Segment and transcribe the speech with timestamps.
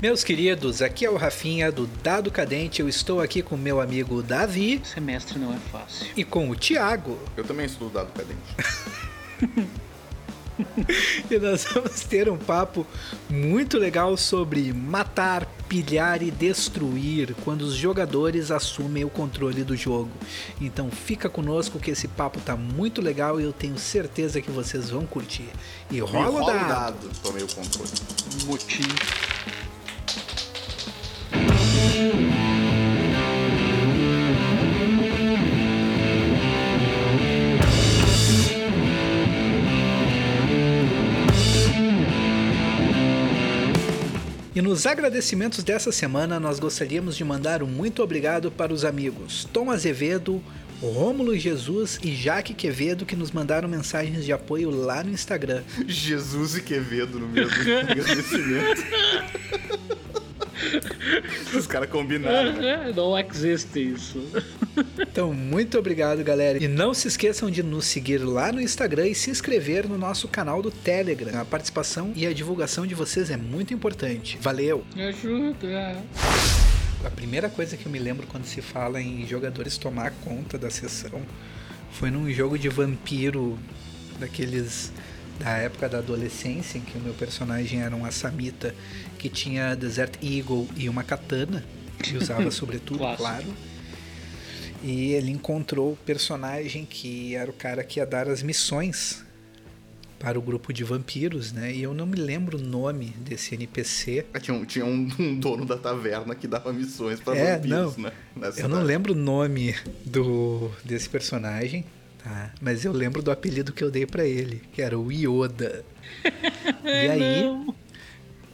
[0.00, 2.80] Meus queridos, aqui é o Rafinha do Dado Cadente.
[2.80, 6.06] Eu estou aqui com meu amigo Davi Semestre não é fácil.
[6.16, 7.18] e com o Thiago.
[7.36, 9.68] Eu também estudo dado cadente.
[11.30, 12.84] E nós vamos ter um papo
[13.30, 20.10] muito legal sobre matar, pilhar e destruir quando os jogadores assumem o controle do jogo.
[20.60, 24.90] Então fica conosco que esse papo tá muito legal e eu tenho certeza que vocês
[24.90, 25.48] vão curtir.
[25.92, 26.68] E rola o o dado.
[26.68, 27.10] dado.
[27.22, 27.90] Tomei o controle.
[28.46, 28.82] Motim.
[44.58, 49.44] E nos agradecimentos dessa semana, nós gostaríamos de mandar um muito obrigado para os amigos
[49.52, 50.42] Tom Azevedo,
[50.82, 55.62] Rômulo Jesus e Jaque Quevedo que nos mandaram mensagens de apoio lá no Instagram.
[55.86, 57.54] Jesus e Quevedo no mesmo
[57.88, 58.82] agradecimento.
[61.54, 62.92] Os caras combinaram, né?
[62.94, 64.22] Não existe isso.
[64.98, 66.62] Então, muito obrigado, galera.
[66.62, 70.28] E não se esqueçam de nos seguir lá no Instagram e se inscrever no nosso
[70.28, 71.40] canal do Telegram.
[71.40, 74.38] A participação e a divulgação de vocês é muito importante.
[74.40, 74.84] Valeu!
[74.94, 75.96] Me ajuda.
[77.04, 80.68] A primeira coisa que eu me lembro quando se fala em jogadores tomar conta da
[80.70, 81.22] sessão
[81.92, 83.58] foi num jogo de vampiro
[84.18, 84.92] daqueles
[85.38, 88.74] da época da adolescência, em que o meu personagem era um assamita
[89.18, 91.64] que tinha Desert Eagle e uma katana,
[92.02, 93.46] que usava sobretudo, claro.
[94.82, 99.24] E ele encontrou o personagem que era o cara que ia dar as missões
[100.20, 101.72] para o grupo de vampiros, né?
[101.72, 104.26] E eu não me lembro o nome desse NPC.
[104.40, 108.02] Tinha, um, tinha um, um dono da taverna que dava missões pra É, vampiros, não.
[108.04, 108.12] né?
[108.36, 108.68] Eu cidade.
[108.72, 111.84] não lembro o nome do desse personagem,
[112.22, 112.52] tá?
[112.60, 115.84] Mas eu lembro do apelido que eu dei pra ele, que era o Yoda.
[116.84, 117.74] e aí, Não.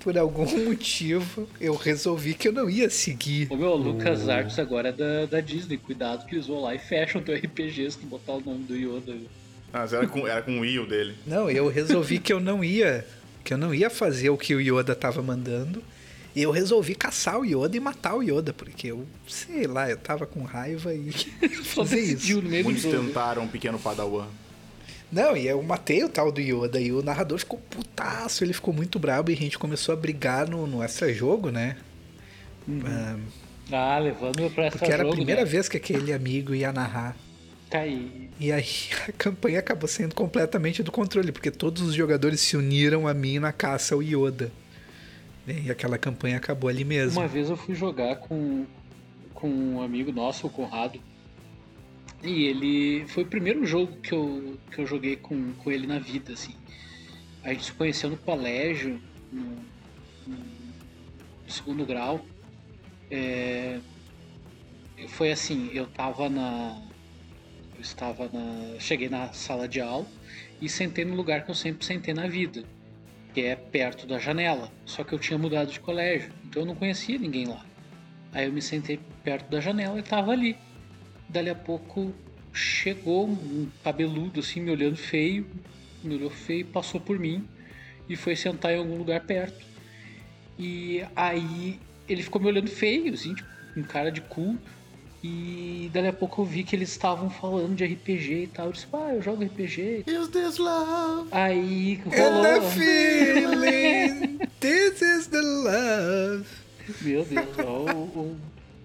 [0.00, 3.48] por algum motivo, eu resolvi que eu não ia seguir.
[3.50, 5.76] Ô meu, o Lucas Arts agora é da, da Disney.
[5.78, 8.76] Cuidado que eles vão lá e fecham teu RPG se tu botar o nome do
[8.76, 9.14] Yoda.
[9.72, 11.14] Ah, mas era com, era com o Will dele.
[11.26, 13.04] Não, eu resolvi que eu não ia,
[13.42, 15.82] que eu não ia fazer o que o Yoda tava mandando.
[16.34, 19.96] E eu resolvi caçar o Yoda e matar o Yoda, porque eu, sei lá, eu
[19.96, 21.12] tava com raiva e
[21.62, 22.42] fazer isso.
[22.42, 24.26] Muitos tentaram um pequeno padawan.
[25.12, 28.74] Não, e eu matei o tal do Yoda e o narrador ficou putaço, ele ficou
[28.74, 31.76] muito brabo e a gente começou a brigar no, no extra jogo, né?
[32.84, 33.16] Ah,
[33.70, 35.46] Ah, levando pra essa porque era a primeira né?
[35.46, 37.16] vez que aquele amigo ia narrar.
[37.70, 38.28] Tá aí.
[38.40, 38.66] E aí
[39.08, 43.38] a campanha acabou saindo completamente do controle, porque todos os jogadores se uniram a mim
[43.38, 44.50] na caça ao Yoda.
[45.46, 47.20] E aquela campanha acabou ali mesmo.
[47.20, 48.64] Uma vez eu fui jogar com,
[49.34, 50.98] com um amigo nosso, o Conrado.
[52.22, 53.06] E ele.
[53.08, 56.54] Foi o primeiro jogo que eu, que eu joguei com, com ele na vida, assim.
[57.42, 58.98] A gente se conheceu no colégio,
[59.30, 59.58] no,
[60.26, 60.38] no
[61.46, 62.24] segundo grau.
[63.10, 63.78] É,
[65.08, 66.82] foi assim, eu tava na.
[67.74, 68.80] Eu estava na.
[68.80, 70.06] Cheguei na sala de aula
[70.58, 72.64] e sentei no lugar que eu sempre sentei na vida
[73.34, 74.70] que é perto da janela.
[74.86, 77.66] Só que eu tinha mudado de colégio, então eu não conhecia ninguém lá.
[78.32, 80.56] Aí eu me sentei perto da janela e tava ali.
[81.28, 82.14] Dali a pouco
[82.52, 85.46] chegou um cabeludo assim, me olhando feio,
[86.02, 87.46] me olhou feio, passou por mim
[88.08, 89.64] e foi sentar em algum lugar perto.
[90.56, 94.56] E aí ele ficou me olhando feio, assim, tipo, com cara de cu.
[95.26, 98.66] E dali a pouco eu vi que eles estavam falando de RPG e tal.
[98.66, 100.04] Eu disse, ah, eu jogo RPG.
[100.06, 101.28] Is this love?
[101.32, 102.70] Aí And the rolou.
[102.72, 106.44] feeling, this is the love.
[107.00, 108.36] Meu Deus, ó, o,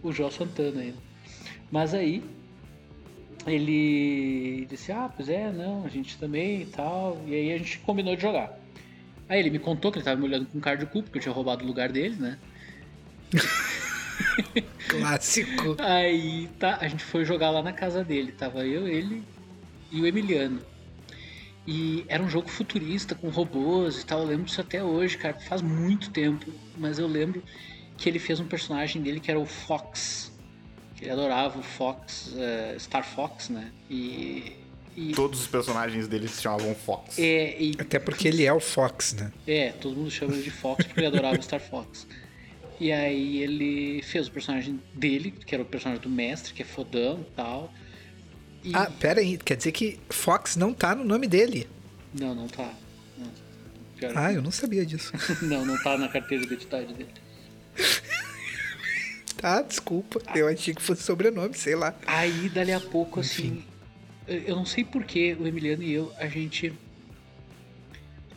[0.02, 0.98] o, o João Santana ainda.
[1.70, 2.24] Mas aí
[3.46, 7.22] ele disse, ah, pois é, não, a gente também e tal.
[7.28, 8.58] E aí a gente combinou de jogar.
[9.28, 11.22] Aí ele me contou que ele tava me olhando com cara de cu, porque eu
[11.22, 12.38] tinha roubado o lugar dele, né?
[14.88, 15.76] Clássico.
[15.80, 18.32] Aí tá, a gente foi jogar lá na casa dele.
[18.32, 19.24] Tava eu, ele
[19.92, 20.60] e o Emiliano.
[21.68, 24.22] E era um jogo futurista com robôs e tal.
[24.22, 25.38] Eu lembro disso até hoje, cara.
[25.40, 26.52] Faz muito tempo.
[26.78, 27.44] Mas eu lembro
[27.98, 30.32] que ele fez um personagem dele que era o Fox.
[31.02, 33.72] Ele adorava o Fox, eh, Star Fox, né?
[33.90, 34.52] E.
[34.98, 37.18] e Todos os personagens dele se chamavam Fox.
[37.18, 39.32] é, e Até porque ele é o Fox, né?
[39.48, 42.06] é, todo mundo chama ele de Fox porque ele adorava o Star Fox.
[42.80, 46.66] E aí ele fez o personagem dele, que era o personagem do mestre, que é
[46.66, 47.74] fodão e tal.
[48.64, 48.72] E...
[48.76, 51.68] Ah, pera aí, quer dizer que Fox não tá no nome dele.
[52.18, 52.74] Não, não tá.
[53.18, 53.32] Não.
[54.16, 55.12] Ah, eu não sabia disso.
[55.44, 57.10] Não, não tá na carteira de identidade dele.
[59.38, 60.22] Tá, desculpa.
[60.36, 61.96] Eu achei que fosse sobrenome, sei lá.
[62.06, 63.64] Aí, dali a pouco, Enfim.
[63.64, 63.64] assim.
[64.28, 66.74] eu- Eu não sei porquê, o Emiliano e eu, a gente.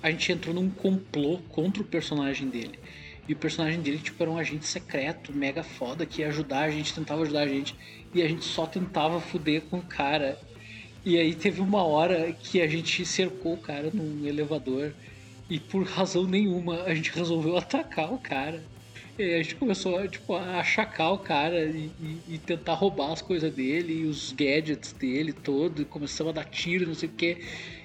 [0.02, 2.78] A gente entrou num complô contra o personagem dele.
[3.32, 6.70] E o personagem dele, tipo, era um agente secreto, mega foda, que ia ajudar a
[6.70, 7.74] gente, tentava ajudar a gente.
[8.14, 10.38] E a gente só tentava fuder com o cara.
[11.02, 14.92] E aí teve uma hora que a gente cercou o cara num elevador.
[15.48, 18.62] E por razão nenhuma a gente resolveu atacar o cara.
[19.18, 23.22] E a gente começou tipo, a achacar o cara e, e, e tentar roubar as
[23.22, 25.80] coisas dele e os gadgets dele todo.
[25.80, 27.38] E começamos a dar tiro, não sei o que.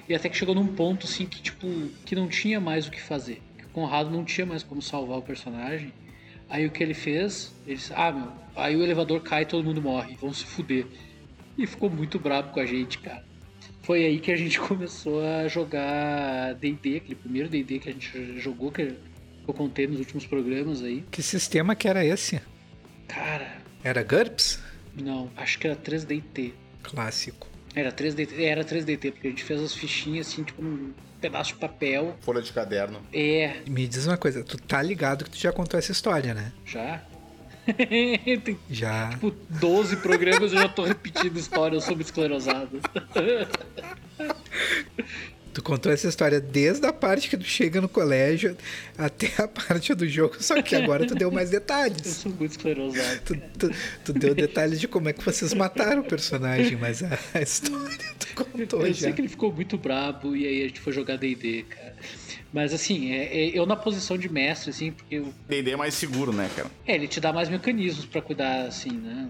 [0.10, 1.66] E até que chegou num ponto assim que, tipo,
[2.06, 3.42] que não tinha mais o que fazer.
[3.78, 5.94] Conrado não tinha mais como salvar o personagem.
[6.50, 7.54] Aí o que ele fez?
[7.64, 10.88] Ele disse, ah, meu, aí o elevador cai e todo mundo morre, vão se fuder.
[11.56, 13.24] E ficou muito bravo com a gente, cara.
[13.84, 18.40] Foi aí que a gente começou a jogar D&D, aquele primeiro D&D que a gente
[18.40, 18.96] jogou, que
[19.48, 21.04] eu contei nos últimos programas aí.
[21.12, 22.42] Que sistema que era esse?
[23.08, 24.60] Cara, Era GURPS?
[25.00, 26.52] não, acho que era 3DT.
[26.82, 27.48] Clássico.
[27.80, 31.60] Era 3DT, era 3DT, porque a gente fez as fichinhas assim, tipo, num pedaço de
[31.60, 32.16] papel.
[32.22, 33.00] Folha de caderno.
[33.14, 36.52] É, Me diz uma coisa, tu tá ligado que tu já contou essa história, né?
[36.66, 37.04] já.
[37.78, 39.10] Tem Já.
[39.10, 42.80] tipo 12 programas eu já tô repetindo histórias sobre esclerosado.
[45.58, 48.56] Tu contou essa história desde a parte que tu chega no colégio
[48.96, 52.06] até a parte do jogo, só que agora tu deu mais Eu detalhes.
[52.06, 53.22] sou muito esclerosado.
[53.26, 53.72] Tu, tu-
[54.06, 57.98] tu deu detalhes de como é que vocês mataram o personagem, mas a, a história
[58.20, 59.00] tu contou Eu já.
[59.08, 61.96] sei que ele ficou muito brabo e aí a gente foi jogar D&D, cara.
[62.54, 65.96] Mas assim, é, é- eu na posição de mestre, assim, porque eu- D&D é mais
[65.96, 66.70] seguro, né, cara?
[66.86, 69.28] é, ele te dá mais mecanismos pra cuidar, assim, né?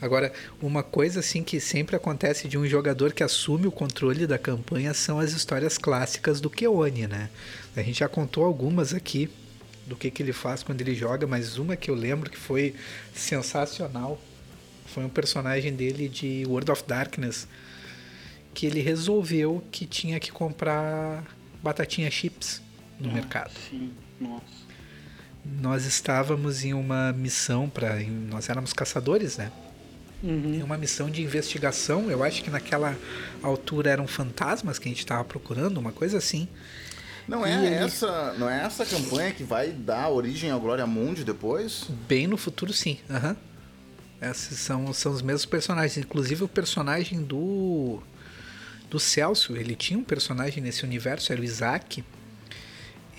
[0.00, 4.38] Agora, uma coisa assim que sempre acontece de um jogador que assume o controle da
[4.38, 7.28] campanha são as histórias clássicas do Keone, né?
[7.76, 9.28] A gente já contou algumas aqui
[9.86, 12.74] do que, que ele faz quando ele joga, mas uma que eu lembro que foi
[13.14, 14.20] sensacional
[14.86, 17.48] foi um personagem dele de World of Darkness
[18.54, 21.24] que ele resolveu que tinha que comprar
[21.62, 22.62] batatinha chips
[22.98, 23.52] no mercado.
[23.70, 24.68] Sim, nossa.
[25.44, 29.50] Nós estávamos em uma missão para nós éramos caçadores, né?
[30.22, 30.54] Uhum.
[30.54, 32.10] em uma missão de investigação.
[32.10, 32.96] Eu acho que naquela
[33.42, 36.48] altura eram fantasmas que a gente estava procurando, uma coisa assim.
[37.28, 40.86] Não E é, ele- essa, não é essa campanha que vai dar origem ao Glória
[40.86, 41.84] Mundi depois?
[42.08, 42.98] Bem no futuro, sim.
[43.10, 43.36] Aham.
[44.20, 45.96] Esses são, são os mesmos personagens.
[45.96, 48.02] Inclusive o personagem do.
[48.90, 52.02] Do Celso, ele tinha um personagem nesse universo, era o Isaac.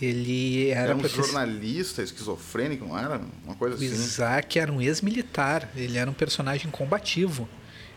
[0.01, 0.91] Ele era.
[0.91, 3.21] Era um jornalista esquizofrênico, não era?
[3.43, 3.85] Uma coisa O assim.
[3.85, 5.69] Isaac era um ex-militar.
[5.75, 7.47] Ele era um personagem combativo.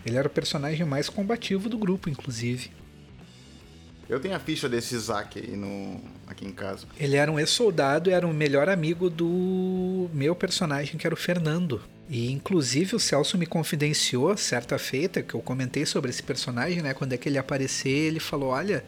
[0.04, 2.70] Ele era o personagem mais combativo do grupo, inclusive.
[4.08, 6.86] Eu tenho a ficha desse Isaac aí no, aqui em casa.
[6.98, 11.16] Ele era um ex-soldado e era o melhor amigo do meu personagem, que era o
[11.16, 11.80] Fernando.
[12.10, 16.92] E inclusive o Celso me confidenciou certa feita que eu comentei sobre esse personagem, né?
[16.92, 18.84] Quando é que ele aparecer, ele falou: Olha,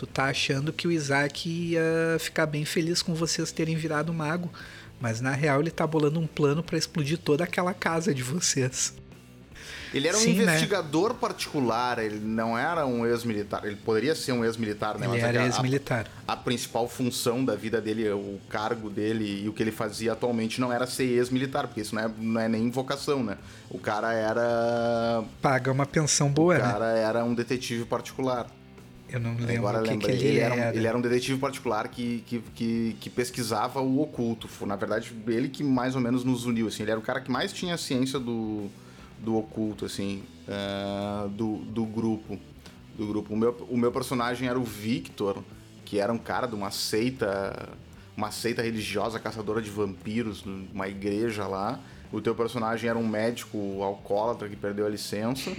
[0.00, 4.50] tu tá achando que o Isaac ia ficar bem feliz com vocês terem virado mago.
[4.98, 8.94] Mas na real ele tá bolando um plano pra explodir toda aquela casa de vocês.
[9.92, 10.42] Ele era um Sim, né?
[10.44, 13.62] investigador particular, ele não era um ex-militar.
[13.64, 15.04] Ele poderia ser um ex-militar, né?
[15.04, 16.06] Ele Mas é era a- ex-militar.
[16.26, 20.60] A, principal função da vida dele, o cargo dele e o que ele fazia atualmente
[20.62, 23.36] não era ser ex-militar, porque isso não é, não é nem vocação, né?
[23.68, 25.24] O cara era.
[25.42, 26.64] Paga uma pensão boa, O né?
[26.64, 28.46] cara era um detetive particular.
[29.12, 31.38] Eu não lembro Agora o que, que ele, ele, era um, ele era um detetive
[31.38, 34.46] particular que, que, que, que pesquisava o oculto.
[34.46, 36.68] Foi, Na verdade, ele que mais ou menos nos uniu.
[36.68, 36.82] Assim.
[36.82, 38.68] Ele era o cara que mais tinha ciência do,
[39.18, 42.38] do oculto, assim, ah, do, do grupo.
[42.96, 43.34] Do grupo.
[43.34, 45.42] O, meu, o meu personagem era o Victor,
[45.84, 47.68] que era um cara de uma seita.
[48.16, 51.80] Uma seita religiosa caçadora de vampiros, uma igreja lá.
[52.12, 55.50] O teu personagem era um médico alcoólatra que perdeu a licença.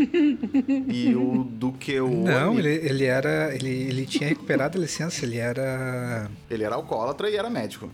[0.88, 2.24] e o Duqueone...
[2.24, 3.56] Não, ele, ele era.
[3.56, 6.30] Ele, ele tinha recuperado a licença, ele era.
[6.50, 7.90] Ele era alcoólatra e era médico.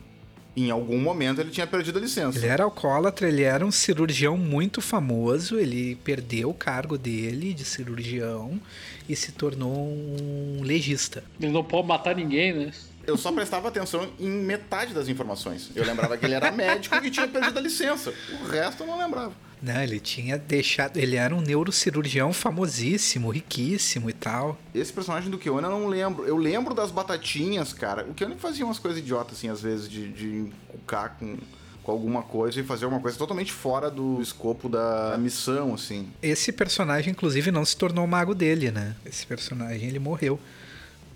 [0.55, 2.39] Em algum momento ele tinha perdido a licença.
[2.39, 7.63] Ele era alcoólatra, ele era um cirurgião muito famoso, ele perdeu o cargo dele de
[7.63, 8.59] cirurgião
[9.07, 11.23] e se tornou um legista.
[11.39, 12.71] Ele não pode matar ninguém, né?
[13.07, 15.71] Eu só prestava atenção em metade das informações.
[15.73, 18.13] Eu lembrava que ele era médico e que tinha perdido a licença.
[18.43, 19.31] O resto eu não lembrava.
[19.61, 20.97] Não, ele tinha deixado.
[20.97, 24.57] Ele era um neurocirurgião famosíssimo, riquíssimo e tal.
[24.75, 26.25] Esse personagem do Keone eu não lembro.
[26.25, 28.03] Eu lembro das batatinhas, cara.
[28.03, 31.37] O Keone fazia umas coisas idiotas, assim, às vezes, de, de encucar com,
[31.81, 36.09] com alguma coisa e fazer alguma coisa totalmente fora do escopo da missão, assim.
[36.21, 38.97] Esse personagem, inclusive, não se tornou o mago dele, né?
[39.05, 40.37] Esse personagem ele morreu.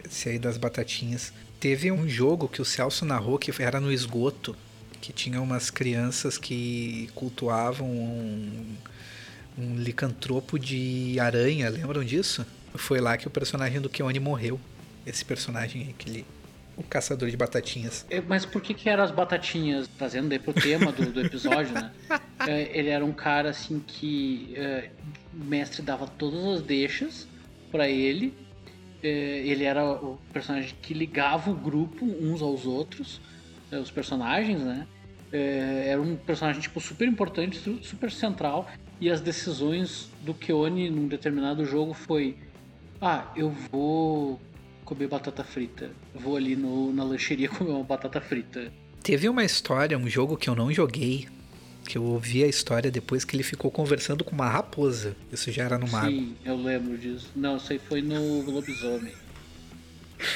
[0.03, 1.31] Esse aí das batatinhas.
[1.61, 4.57] Teve um jogo que o Celso narrou que era no esgoto,
[4.99, 8.75] que tinha umas crianças que cultuavam um,
[9.59, 12.43] um licantropo de aranha, lembram disso?
[12.73, 14.59] Foi lá que o personagem do Keone morreu.
[15.05, 16.25] Esse personagem aí que ele
[16.75, 18.07] o caçador de batatinhas.
[18.09, 19.87] É, mas por que que eram as batatinhas?
[19.99, 21.91] Trazendo daí pro tema do, do episódio, né?
[22.47, 24.89] É, ele era um cara assim que é,
[25.31, 27.27] o mestre dava todas as deixas
[27.71, 28.33] para ele.
[29.03, 33.19] É, ele era o personagem que ligava o grupo uns aos outros,
[33.71, 34.85] é, os personagens, né?
[35.33, 38.69] É, era um personagem tipo super importante, su- super central.
[38.99, 42.35] E as decisões do Keone num determinado jogo foi:
[43.01, 44.39] ah, eu vou
[44.85, 45.89] comer batata frita.
[46.13, 48.71] Vou ali no, na lancheria comer uma batata frita.
[49.01, 51.27] Teve uma história, um jogo que eu não joguei,
[51.85, 55.15] que eu ouvi a história depois que ele ficou conversando com uma raposa.
[55.31, 56.07] Isso já era no mago.
[56.11, 57.29] Sim, eu lembro disso.
[57.35, 59.13] Não, isso aí foi no lobisomem.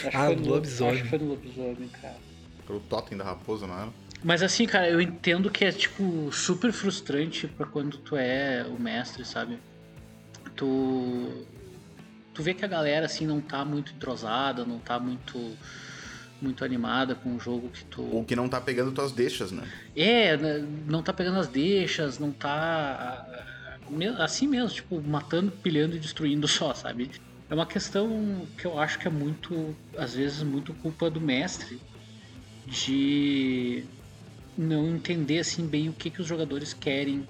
[0.03, 0.93] Acho Ah, foi no no lo- lobisomem.
[0.93, 2.17] Acho que foi no lobisomem, cara.
[2.65, 3.93] Pelo totem da raposa, não era?
[4.23, 8.79] Mas assim, cara, eu entendo que é, tipo, super frustrante pra quando tu é o
[8.79, 9.59] mestre, sabe?
[10.55, 11.45] Tu.
[12.33, 15.55] Tu vê que a galera, assim, não tá muito entrosada, não tá muito.
[16.41, 18.01] Muito animada com o jogo que tu.
[18.01, 19.67] Ou que não tá pegando tuas deixas, né?
[19.95, 23.25] É, né, não tá pegando as deixas, não tá.
[24.17, 27.11] Assim mesmo, tipo, matando, pilhando e destruindo só, sabe?
[27.49, 31.79] É uma questão que eu acho que é muito, às vezes, muito culpa do mestre
[32.65, 33.85] de
[34.57, 37.27] não entender assim bem o que, que os jogadores querem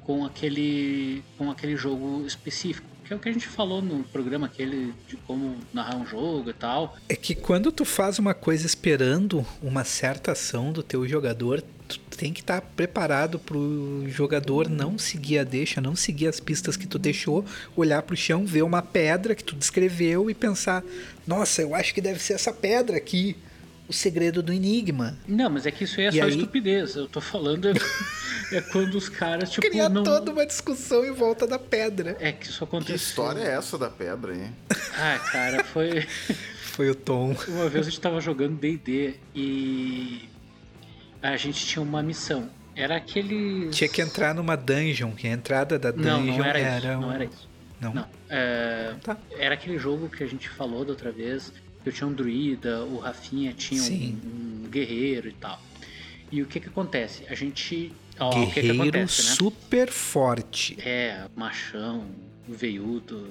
[0.00, 2.91] com aquele, com aquele jogo específico.
[3.12, 6.48] Que é o que a gente falou no programa aquele de como narrar um jogo
[6.48, 6.96] e tal.
[7.10, 12.00] É que quando tu faz uma coisa esperando uma certa ação do teu jogador, tu
[12.16, 16.86] tem que estar preparado pro jogador não seguir a deixa, não seguir as pistas que
[16.86, 17.44] tu deixou,
[17.76, 20.82] olhar pro chão, ver uma pedra que tu descreveu e pensar:
[21.26, 23.36] "Nossa, eu acho que deve ser essa pedra aqui,
[23.92, 25.16] o segredo do enigma".
[25.28, 26.30] Não, mas é que isso aí é E só aí?
[26.30, 26.96] estupidez.
[26.96, 27.72] Eu tô falando é,
[28.56, 30.02] é quando os caras, tipo, Criar não.
[30.02, 32.16] toda uma discussão em volta da pedra.
[32.20, 32.96] É que isso Que aconteceu.
[32.96, 34.52] história é essa da pedra, hein?
[34.96, 36.06] Ah, cara, foi.
[36.72, 37.36] Foi o tom.
[37.48, 40.26] Uma vez a gente tava jogando DD e
[41.22, 42.48] a gente tinha uma missão.
[42.74, 43.68] Era aquele.
[43.68, 46.88] Tinha que entrar numa dungeon, que a entrada da dungeon Não, não era, isso.
[46.88, 47.48] um- Não era isso.
[47.78, 47.92] Não?
[47.92, 48.06] Não.
[48.30, 49.18] É, Tá.
[49.32, 51.52] Era aquele jogo que a gente falou da outra vez.
[51.84, 55.60] Eu tinha um druida, o Rafinha tinha um, um guerreiro e tal.
[56.30, 57.24] E o que que acontece?
[57.28, 57.92] A gente.
[58.18, 59.34] Ó, o que que Guerreiro acontece, né?
[59.34, 62.06] super forte, É, machão,
[62.48, 63.28] veiudo,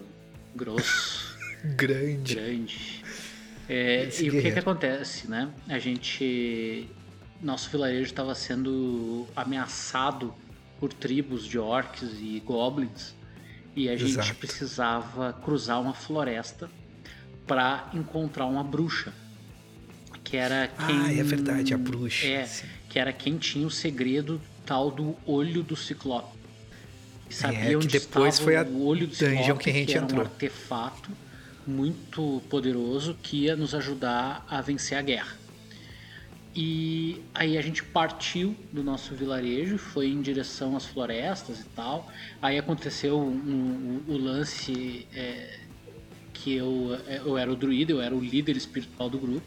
[0.55, 1.35] grosso.
[1.77, 2.35] grande.
[2.35, 3.03] grande.
[3.69, 4.59] É, e o que, que guerreiro.
[4.59, 5.49] acontece, né?
[5.67, 6.87] A gente.
[7.41, 10.31] Nosso vilarejo estava sendo ameaçado
[10.79, 13.15] por tribos de orcs e goblins.
[13.75, 14.35] E a gente Exato.
[14.35, 16.69] precisava cruzar uma floresta
[17.51, 19.11] para encontrar uma bruxa.
[20.23, 21.01] Que era quem.
[21.01, 22.25] Ah, é verdade, a bruxa.
[22.25, 22.65] É, sim.
[22.87, 26.37] que era quem tinha o segredo tal do olho do ciclope.
[27.29, 29.93] E sabia É, que onde depois foi a o olho do ciclope, que a gente
[29.93, 30.21] era entrou.
[30.21, 31.11] um artefato
[31.67, 35.35] muito poderoso que ia nos ajudar a vencer a guerra.
[36.55, 42.09] E aí a gente partiu do nosso vilarejo, foi em direção às florestas e tal.
[42.41, 45.59] Aí aconteceu um- um- o lance é,
[46.43, 49.45] que eu, eu era o druida, eu era o líder espiritual do grupo.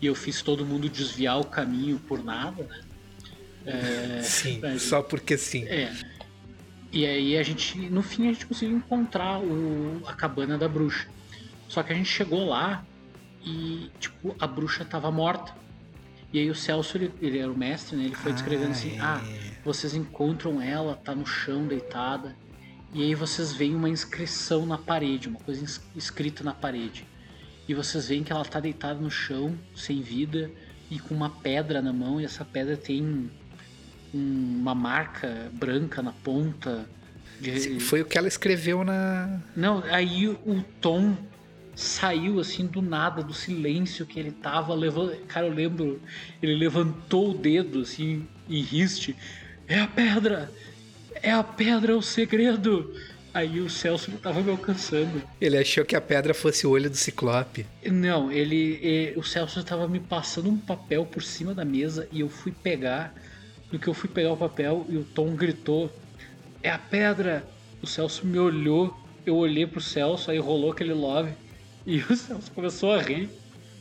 [0.00, 2.80] E eu fiz todo mundo desviar o caminho por nada, né?
[3.66, 5.64] É, Sim, mas- só porque sim.
[5.64, 5.92] é.
[6.90, 11.06] E aí a gente, no fim, a gente conseguiu encontrar o, a cabana da bruxa.
[11.68, 12.82] Só que a gente chegou lá
[13.44, 15.54] e, tipo, a bruxa tava morta.
[16.32, 18.04] E aí o Celso, ele, ele era o mestre, né?
[18.04, 19.00] Ele foi descrevendo assim, é.
[19.00, 19.20] ah,
[19.64, 22.34] vocês encontram ela, tá no chão, deitada.
[22.92, 25.64] E aí vocês veem uma inscrição na parede, uma coisa
[25.94, 27.06] escrita na parede.
[27.68, 30.50] E vocês veem que ela tá deitada no chão, sem vida,
[30.90, 33.28] e com uma pedra na mão, e essa pedra tem um-
[34.14, 36.88] uma marca branca na ponta.
[37.38, 37.78] De...
[37.78, 39.38] Foi o que ela escreveu na.
[39.54, 41.14] Não, aí o Tom
[41.74, 45.14] saiu assim do nada, do silêncio que ele tava levando.
[45.26, 46.00] Cara, eu lembro,
[46.42, 49.14] ele levantou o dedo assim em riste.
[49.68, 50.50] É a pedra!
[51.22, 52.94] É a pedra, é o segredo!
[53.32, 55.22] Aí o Celso tava me alcançando.
[55.40, 57.66] Ele achou que a pedra fosse o olho do ciclope.
[57.86, 62.20] Não, ele, eh, o Celso estava me passando um papel por cima da mesa e
[62.20, 63.14] eu fui pegar.
[63.70, 65.92] No que eu fui pegar o papel e o Tom gritou:
[66.62, 67.44] "É a pedra!".
[67.82, 71.30] O Celso me olhou, eu olhei pro Celso, aí rolou aquele love
[71.86, 73.28] e o Celso começou a rir.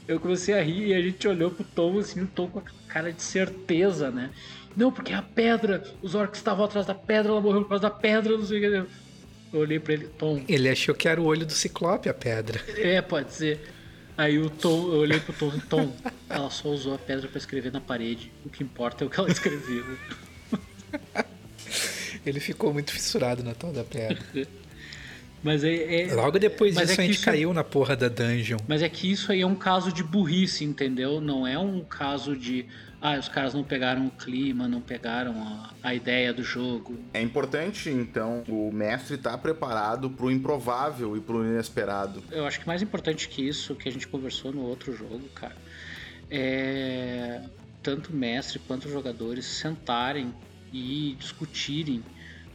[0.07, 2.63] Eu comecei a rir e a gente olhou pro Tom assim, o Tom com a
[2.87, 4.29] cara de certeza, né?
[4.77, 7.81] Não, porque é a pedra, os orcs estavam atrás da pedra, ela morreu por causa
[7.81, 8.91] da pedra, não sei o que.
[9.53, 12.61] Eu olhei pra ele, Tom, Ele achou que era o olho do ciclope a pedra.
[12.77, 13.59] é, pode ser.
[14.17, 15.91] Aí o Tom, eu olhei pro Tom e Tom,
[16.29, 18.31] ela só usou a pedra pra escrever na parede.
[18.45, 19.83] O que importa é o que ela escreveu.
[22.25, 24.17] Ele ficou muito fissurado na tal da pedra.
[25.43, 27.95] Mas é, é- Logo depois é disso que a gente isso é- caiu na porra
[27.95, 28.57] da dungeon.
[28.67, 31.21] Mas é que isso aí é um caso de burrice, entendeu?
[31.21, 32.65] Não é um caso de.
[32.99, 36.97] Ah, os caras não pegaram o clima, não pegaram a, a ideia do jogo.
[37.13, 42.23] É importante, então, o mestre estar preparado pro improvável e pro inesperado.
[42.31, 45.55] Eu acho que mais importante que isso, que a gente conversou no outro jogo, cara,
[46.29, 47.41] é
[47.83, 50.33] tanto o mestre quanto os jogadores sentarem
[50.73, 52.03] e discutirem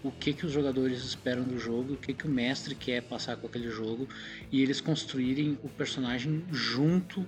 [0.03, 3.37] o que, que os jogadores esperam do jogo, o que, que o mestre quer passar
[3.37, 4.09] com aquele jogo,
[4.51, 7.25] e eles construírem o personagem junto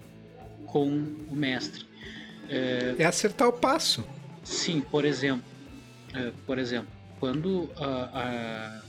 [0.67, 0.89] com
[1.31, 1.87] o mestre.
[2.99, 4.05] É acertar o passo.
[4.43, 5.45] Sim, por exemplo,
[6.13, 8.83] é, por exemplo, quando a,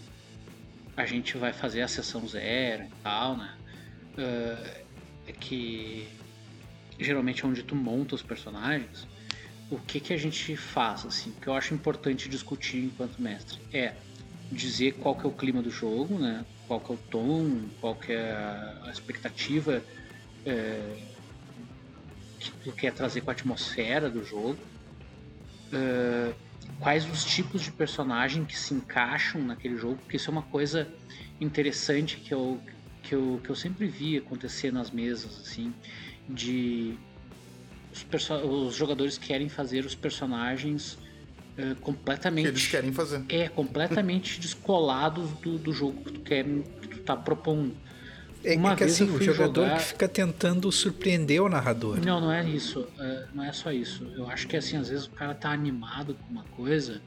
[0.98, 3.56] a, a gente vai fazer a sessão zero e tal, né?
[4.18, 4.84] é,
[5.28, 6.08] é que
[7.00, 9.08] geralmente é onde tu monta os personagens.
[9.70, 11.32] O que que a gente faz, assim?
[11.32, 13.94] O que eu acho importante discutir enquanto mestre é
[14.52, 16.46] dizer qual que é o clima do jogo, né?
[16.68, 18.32] Qual que é o tom, qual que é
[18.84, 19.82] a expectativa
[20.46, 20.98] é,
[22.52, 24.58] que tu quer trazer com a atmosfera do jogo.
[25.74, 26.34] Uh,
[26.80, 30.88] quais os tipos de personagem que se encaixam naquele jogo, porque isso é uma coisa
[31.40, 32.60] interessante que eu,
[33.04, 35.74] que eu, que eu sempre vi acontecer nas mesas, assim,
[36.28, 36.98] de
[37.92, 40.94] os, os jogadores querem fazer os personagens
[41.58, 43.24] uh, Que completamente eles querem fazer.
[43.30, 47.76] é completamente descolados do, do jogo que tu quer que tu tá propondo.
[48.46, 52.00] É, Uma é que vez assim, o jogador jogar- que fica tentando surpreender o narrador.
[52.06, 52.88] Não, não é isso.
[53.00, 54.06] é, não é só isso.
[54.16, 57.02] Eu acho que assim, às vezes o cara tá animado com uma coisa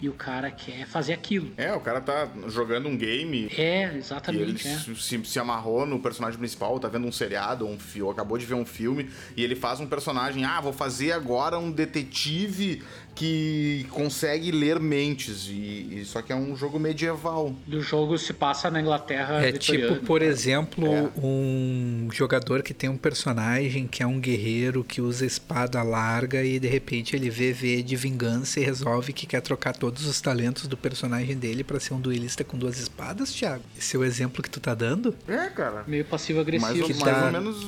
[0.00, 1.52] e o cara quer fazer aquilo.
[1.56, 4.66] É, o cara tá jogando um game É, e ele exatamente.
[4.66, 4.76] é.
[4.76, 8.44] se, se- se amarrou no personagem principal, tá vendo um seriado, um filme, acabou de
[8.44, 12.82] ver um filme, e ele faz um personagem, ah, vou fazer agora um detetive
[13.14, 17.54] que consegue ler mentes, e, e- só que é um jogo medieval.
[17.68, 21.10] E o jogo se passa na Inglaterra É tipo, por exemplo, É.
[21.18, 26.58] um jogador que tem um personagem que é um guerreiro que usa espada larga e
[26.58, 30.66] de repente ele vê V de vingança e resolve que quer trocar todos os talentos
[30.66, 33.62] do personagem dele pra ser um duelista com duas espadas, Thiago.
[33.78, 35.14] Esse é o exemplo que tu tá dando?
[35.28, 35.84] É, cara.
[35.86, 36.70] Meio passivo-agressivo.
[36.72, 37.66] Mais, ou, que mais tá- ou menos.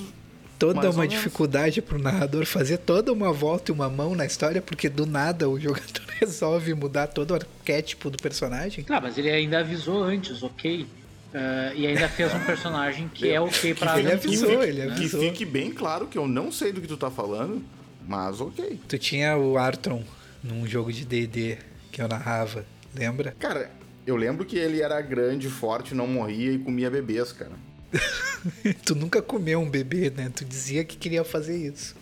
[0.59, 4.63] Toda Mais uma dificuldade pro narrador fazer toda uma volta e uma mão na história,
[4.63, 8.85] porque do nada o jogador resolve mudar todo o arquétipo do personagem.
[8.89, 10.87] Ah, mas ele ainda avisou antes, ok?
[11.35, 14.69] Ah, e ainda fez um personagem que é ok pra ele avisou, né?
[14.69, 15.21] ele Que avisou.
[15.21, 17.63] fique bem claro que eu não sei do que tu tá falando,
[18.07, 18.79] mas ok.
[18.89, 20.05] Tu tinha o Artron
[20.43, 21.59] num jogo de D&D
[21.91, 22.65] que eu narrava,
[22.95, 23.35] lembra?
[23.39, 23.71] Cara,
[24.07, 27.53] eu lembro que ele era grande, forte, não morria e comia bebês, cara.
[28.85, 30.31] tu nunca comeu um bebê, né?
[30.35, 31.95] Tu dizia que queria fazer isso.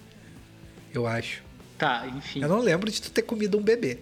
[0.92, 1.42] Eu acho.
[1.78, 2.42] Tá, enfim.
[2.42, 3.98] Eu não lembro de tu ter comido um bebê.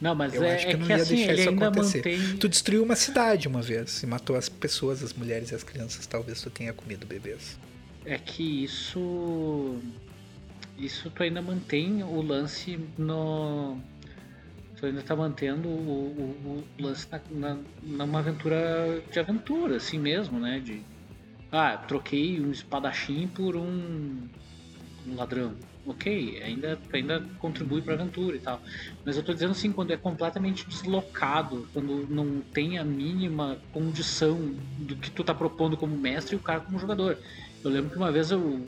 [0.00, 1.96] Não, mas Eu é, acho que é não que ia assim, deixar isso acontecer.
[1.98, 2.36] mantém.
[2.36, 6.06] Tu destruiu uma cidade uma vez e matou as pessoas, as mulheres e as crianças.
[6.06, 7.58] Talvez tu tenha comido bebês.
[8.04, 9.78] É que isso.
[10.78, 13.78] Isso tu ainda mantém o lance no.
[14.78, 19.98] Tu ainda tá mantendo o, o- o lance na, na, numa aventura de aventura, assim
[19.98, 20.60] mesmo, né?
[20.62, 20.82] De.
[21.50, 24.28] Ah, troquei um espadachim por um,
[25.06, 25.56] um ladrão.
[25.86, 28.60] Ok, ainda, ainda contribui pra aventura e tal.
[29.04, 34.56] Mas eu tô dizendo assim, quando é completamente deslocado, quando não tem a mínima condição
[34.78, 37.16] do que tu tá propondo como mestre e o cara como jogador.
[37.62, 38.66] Eu lembro que uma vez eu.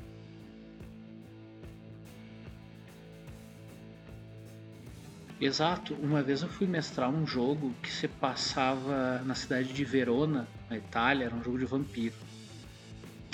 [5.40, 10.48] Exato, uma vez eu fui mestrar um jogo que se passava na cidade de Verona,
[10.70, 12.27] na Itália, era um jogo de vampiro.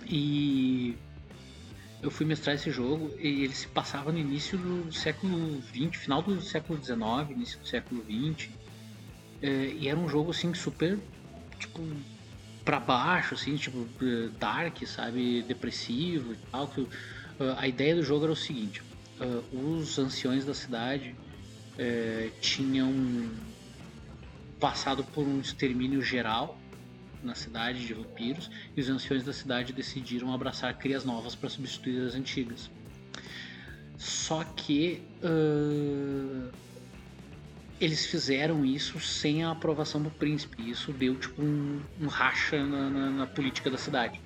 [0.06, 0.96] E
[2.02, 6.22] eu fui mestrar esse jogo e ele se passava no início do século XX, final
[6.22, 8.50] do século XIX, início do século XX.
[9.40, 10.98] É, e era um jogo assim super,
[11.58, 11.82] tipo,
[12.64, 16.68] pra baixo, assim, tipo, eh, dark, sabe, depressivo e tal.
[16.68, 16.86] Que,
[17.40, 18.82] eh, a ideia do jogo era o seguinte:
[19.52, 21.14] os anciões da cidade
[22.40, 22.92] tinham
[24.60, 26.58] passado por um extermínio geral
[27.24, 32.06] na cidade de vampiros e os anciões da cidade decidiram abraçar crias novas para substituir
[32.06, 32.70] as antigas.
[33.96, 36.50] Só que eh,
[37.80, 40.62] eles fizeram isso sem a aprovação do príncipe.
[40.62, 44.20] E isso deu tipo um, um racha na, na- na política da cidade.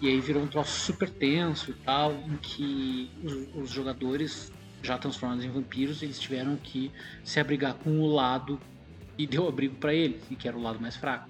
[0.00, 4.52] E aí virou um troço super tenso e tal, em que os, os jogadores,
[4.82, 6.90] já transformados em vampiros, eles tiveram que
[7.24, 8.60] se abrigar com o lado
[9.18, 11.28] e deu abrigo para eles, e que era o lado mais fraco.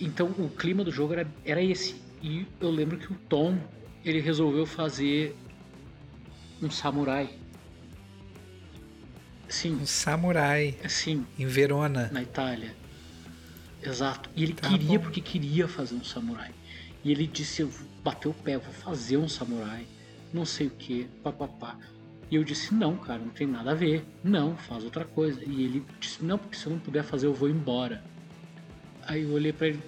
[0.00, 1.94] Então o clima do jogo era, era esse.
[2.22, 3.58] E eu lembro que o Tom
[4.04, 5.36] ele resolveu fazer
[6.62, 7.28] um samurai.
[9.48, 12.10] Sim, Um samurai assim, em Verona.
[12.12, 12.74] na Itália.
[13.82, 14.28] Exato.
[14.34, 15.04] E ele Tá queria bom.
[15.04, 16.50] porque queria fazer um samurai.
[17.04, 19.86] E ele disse, eu vou- bateu o pé, eu vou fazer um samurai.
[20.32, 21.78] Não sei o que, papapá.
[22.28, 24.04] E eu disse, não, cara, não tem nada a ver.
[24.24, 25.40] Não, faz outra coisa.
[25.44, 28.02] E ele disse, não, porque se eu não puder fazer, eu vou embora.
[29.06, 29.80] Aí eu olhei pra ele,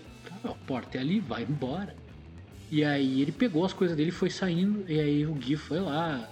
[0.45, 1.95] a porta é ali, vai embora.
[2.71, 4.85] E aí ele pegou as coisas dele e foi saindo.
[4.89, 6.29] E aí o Gui foi lá,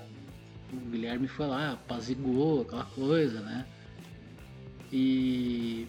[0.72, 3.64] o Guilherme foi lá, apaziguou aquela coisa, né?
[4.92, 5.86] E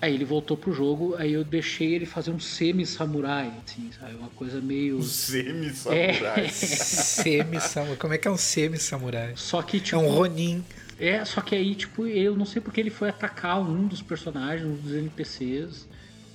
[0.00, 4.14] aí ele voltou pro jogo, aí eu deixei ele fazer um semi-samurai, assim, sabe?
[4.14, 4.98] Uma coisa meio.
[4.98, 6.52] Os semi-samurais.
[6.52, 7.96] Semi-samurai.
[8.00, 9.34] Como é que é um semi-samurai?
[9.36, 9.98] Só que, É tipo.
[9.98, 10.64] um Ronin.
[10.98, 14.66] É, só que aí, tipo, eu não sei porque ele foi atacar um dos personagens,
[14.68, 15.88] um dos NPCs,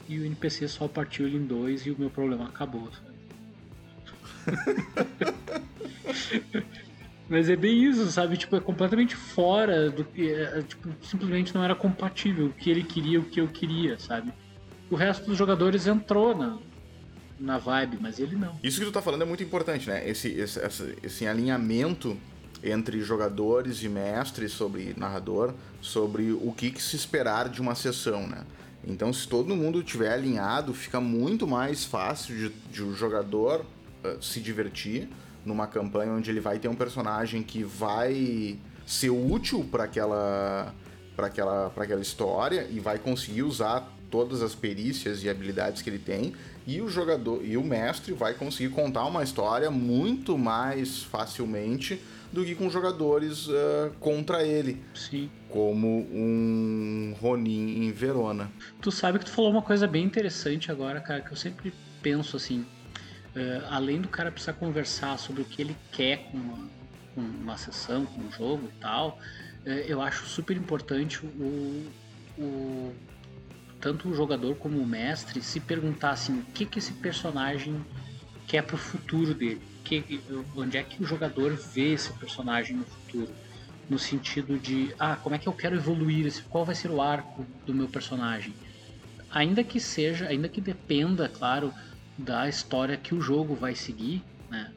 [0.08, 2.90] e o NPC só partiu ele em dois e o meu problema acabou?
[7.28, 8.38] Mas é bem isso, sabe?
[8.38, 10.32] Tipo, é completamente fora do que.
[10.32, 14.32] é, tipo, simplesmente não era compatível o que ele queria, o que eu queria, sabe?
[14.92, 16.60] O resto dos jogadores entrou na,
[17.40, 18.60] na vibe, mas ele não.
[18.64, 20.08] Isso que tu tá falando é muito importante, né?
[20.08, 22.16] Esse, esse, essa- esse alinhamento
[22.64, 28.28] entre jogadores e mestres sobre narrador, sobre o que, que se esperar de uma sessão,
[28.28, 28.44] né?
[28.88, 33.66] Então, se todo mundo tiver alinhado, fica muito mais fácil de, de o jogador
[34.04, 35.10] eh, se divertir
[35.44, 40.74] numa campanha onde ele vai ter um personagem que vai ser útil para aquela
[41.16, 45.90] para aquela para aquela história e vai conseguir usar todas as perícias e habilidades que
[45.90, 46.34] ele tem.
[46.68, 52.02] E o jogador e o mestre vai conseguir contar uma história muito mais facilmente
[52.36, 55.32] do que com jogadores eh, contra ele, Sim.
[55.48, 58.52] como um Ronin em Verona.
[58.82, 62.36] Tu sabe que tu falou uma coisa bem interessante agora, cara, que eu sempre penso
[62.38, 62.66] assim.
[63.36, 66.70] eh, além do cara precisar conversar sobre o que ele quer com uma,
[67.14, 69.18] com uma sessão, com um jogo e tal,
[69.66, 71.92] eh, eu acho super importante o,
[72.38, 72.94] o-
[73.82, 77.86] tanto o jogador como o mestre se perguntar assim, o que que esse personagem
[78.48, 79.62] quer pro futuro dele?
[79.86, 80.20] Que,
[80.56, 83.32] onde é que o jogador vê esse personagem no futuro?
[83.88, 86.26] No sentido de, ah, como é que eu quero evoluir?
[86.26, 88.54] esse- Qual vai ser o arco do meu personagem?
[89.30, 91.72] Ainda que seja, ainda que dependa, claro,
[92.18, 94.72] da história que o jogo vai seguir, né?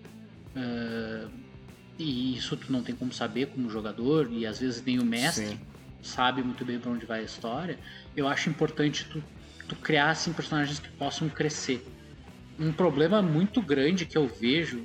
[0.55, 1.27] Eh,
[1.99, 5.47] e isso tu não tem como saber como jogador, e às vezes nem o mestre
[5.47, 5.59] Sim.
[6.03, 7.79] sabe muito bem para onde vai a história,
[8.16, 9.23] eu acho importante tu,
[9.66, 11.83] tu criar assim, personagens que possam crescer.
[12.59, 14.85] Um problema muito grande que eu vejo.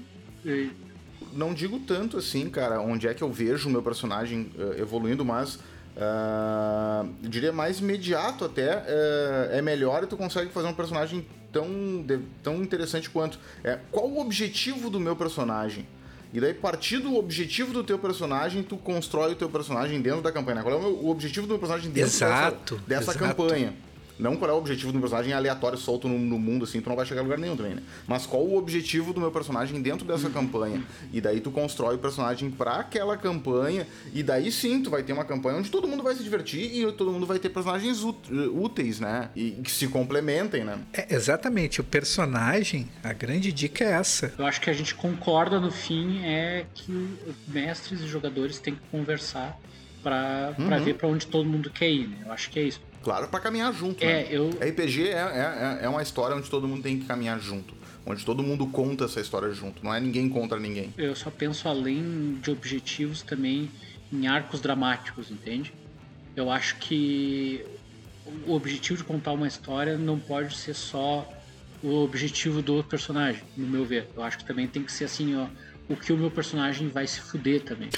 [1.34, 5.24] Não digo tanto assim, cara, onde é que eu vejo o meu personagem eh, evoluindo,
[5.26, 5.60] mas
[7.24, 11.68] eu diria mais imediato até, eh, é melhor e tu consegue fazer um personagem tão,
[12.06, 13.40] de- tão interessante quanto.
[13.64, 15.88] É, qual o objetivo do meu personagem?
[16.34, 20.32] E daí, partir do objetivo do teu personagem, tu constrói o teu personagem dentro da
[20.32, 20.64] campanha.
[20.64, 23.20] Qual é o, meu- o objetivo do meu personagem dentro Exato, dessa, dessa exato.
[23.20, 23.74] campanha?
[24.20, 26.88] Não qual é o objetivo do meu personagem aleatório, solto no, no mundo, assim, tu
[26.90, 27.82] não vai chegar a lugar nenhum também, né?
[28.08, 30.84] Mas qual o objetivo do meu personagem dentro dessa campanha?
[31.12, 35.14] E daí tu constrói o personagem pra aquela campanha, e daí sim tu vai ter
[35.14, 38.30] uma campanha onde todo mundo vai se divertir e todo mundo vai ter personagens út-
[38.54, 39.30] úteis, né?
[39.36, 40.78] E que se complementem, né?
[40.94, 44.34] É, exatamente, o personagem, a grande dica é essa.
[44.38, 48.82] Eu acho que a gente concorda no fim é que mestres e jogadores têm que
[48.92, 49.58] conversar
[50.04, 50.84] para Uhum.
[50.84, 52.08] ver para onde todo mundo quer ir.
[52.08, 52.18] Né?
[52.26, 52.82] Eu acho que é isso.
[53.04, 54.28] Claro, pra caminhar junto, É, né?
[54.32, 57.74] eu, RPG é, é, é uma história onde todo mundo tem que caminhar junto.
[58.06, 59.84] Onde todo mundo conta essa história junto.
[59.84, 60.94] Não é ninguém contra ninguém.
[60.98, 63.70] eu só penso além de objetivos também
[64.12, 65.74] em arcos dramáticos, entende?
[66.36, 67.64] Eu acho que
[68.48, 71.28] o objetivo de contar uma história não pode ser só
[71.82, 74.08] o objetivo do outro personagem, no meu ver.
[74.16, 75.48] Eu acho que também tem que ser assim, ó,
[75.90, 77.90] o que o meu personagem vai se fuder também.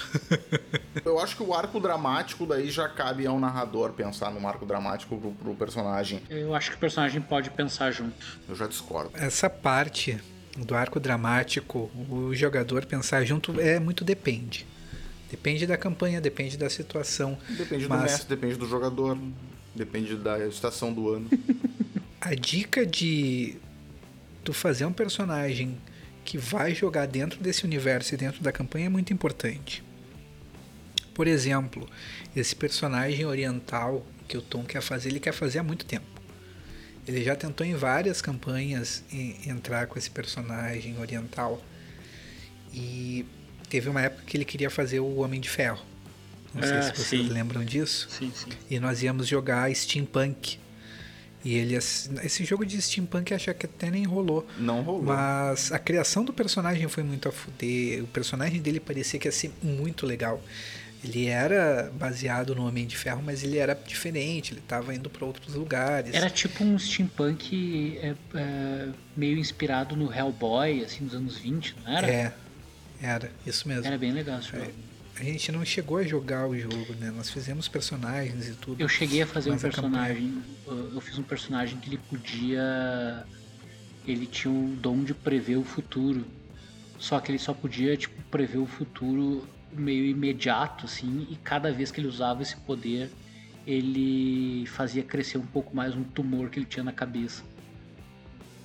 [1.04, 5.18] Eu acho que o arco dramático daí já cabe ao narrador pensar no arco dramático
[5.18, 6.22] pro, pro personagem.
[6.30, 8.40] Eu acho que o personagem pode pensar junto.
[8.48, 9.12] Eu já discordo.
[9.14, 10.18] Essa parte
[10.58, 14.66] do arco dramático, o jogador pensar junto é muito depende.
[15.30, 17.38] Depende da campanha, depende da situação.
[17.50, 19.18] Depende do Mas- mestre, depende do jogador,
[19.76, 21.30] depende da estação do ano.
[22.22, 23.58] A dica de
[24.44, 25.78] tu fazer um personagem
[26.26, 29.84] que vai jogar dentro desse universo e dentro da campanha é muito importante.
[31.14, 31.88] Por exemplo,
[32.36, 36.06] esse personagem oriental que o Tom quer fazer, ele quer fazer há muito tempo.
[37.08, 39.04] Ele já tentou em várias campanhas
[39.46, 41.64] entrar com esse personagem oriental.
[42.74, 43.26] E
[43.70, 45.86] teve uma época que ele queria fazer o Homem de Ferro.
[46.54, 47.30] Não sei Ah, se vocês sim.
[47.30, 48.08] lembram disso.
[48.10, 48.50] Sim, sim.
[48.70, 50.58] E nós íamos jogar steampunk.
[51.46, 54.48] E ele esse jogo de steampunk acho que até nem rolou.
[54.58, 55.04] Não rolou.
[55.04, 58.04] Mas a criação do personagem foi muito a fuder.
[58.04, 60.42] O personagem dele parecia que ia ser muito legal.
[61.04, 65.24] Ele era baseado no Homem de Ferro, mas ele era diferente, ele estava indo para
[65.24, 66.16] outros lugares.
[66.16, 71.96] Era tipo um steampunk é, é, meio inspirado no Hellboy, assim, dos anos 20, não
[71.96, 72.08] era?
[72.08, 72.34] É,
[73.00, 73.86] era, isso mesmo.
[73.86, 74.64] Era bem legal esse jogo.
[74.64, 74.85] É,
[75.18, 77.12] a gente não chegou a jogar o jogo, né?
[77.12, 78.82] Nós fizemos personagens e tudo.
[78.82, 80.44] Eu cheguei a fazer um personagem.
[80.66, 80.90] Campanha...
[80.94, 83.26] Eu fiz um personagem que ele podia.
[84.06, 86.26] Ele tinha o dom de prever o futuro.
[87.00, 91.92] Só que ele só podia, tipo, prever o futuro meio imediato, assim, e cada vez
[91.92, 93.12] que ele usava esse poder,
[93.68, 97.44] ele fazia crescer um pouco mais um tumor que ele tinha na cabeça.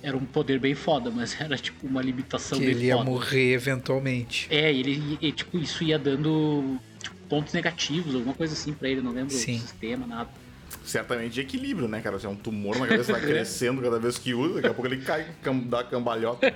[0.03, 4.47] Era um poder bem foda, mas era tipo uma limitação que ele ia morrer eventualmente.
[4.49, 9.01] É, ele e, tipo isso ia dando tipo, pontos negativos, alguma coisa assim para ele,
[9.01, 9.57] não lembro Sim.
[9.57, 10.29] o sistema, nada.
[10.83, 12.17] Certamente de equilíbrio, né, cara?
[12.19, 14.87] Se é um tumor na cabeça, vai crescendo cada vez que usa, daqui a pouco
[14.87, 15.27] ele cai,
[15.65, 16.47] dá cambalhota.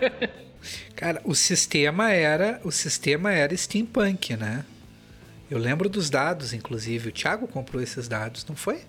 [0.96, 4.66] Cara, o sistema era, o sistema era steampunk, né?
[5.50, 7.10] Eu lembro dos dados, inclusive.
[7.10, 8.82] O Thiago comprou esses dados, não foi?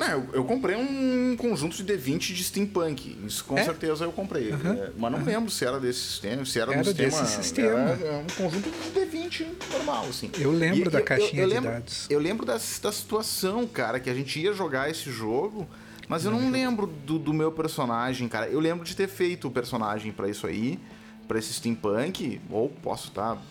[0.00, 3.18] Não, eu, eu, comprei um conjunto de D20 de steampunk.
[3.26, 3.62] Isso com é?
[3.62, 4.50] certeza eu comprei.
[4.50, 4.72] Uhum.
[4.72, 5.24] É, mas não uhum.
[5.26, 7.20] lembro se era desse sistema, se era, era um sistema.
[7.20, 7.78] Desse sistema.
[7.78, 10.30] Era, um conjunto de D20 normal, assim.
[10.38, 12.06] Eu lembro e, da eu, caixinha eu, de lembro, dados.
[12.08, 15.68] Eu lembro da, da situação, cara, que a gente ia jogar esse jogo.
[16.08, 18.48] Mas eu não lembro do, do, meu personagem, cara.
[18.48, 20.80] Eu lembro de ter feito o personagem para isso aí,
[21.28, 23.42] para esse steampunk, ou posso estar tá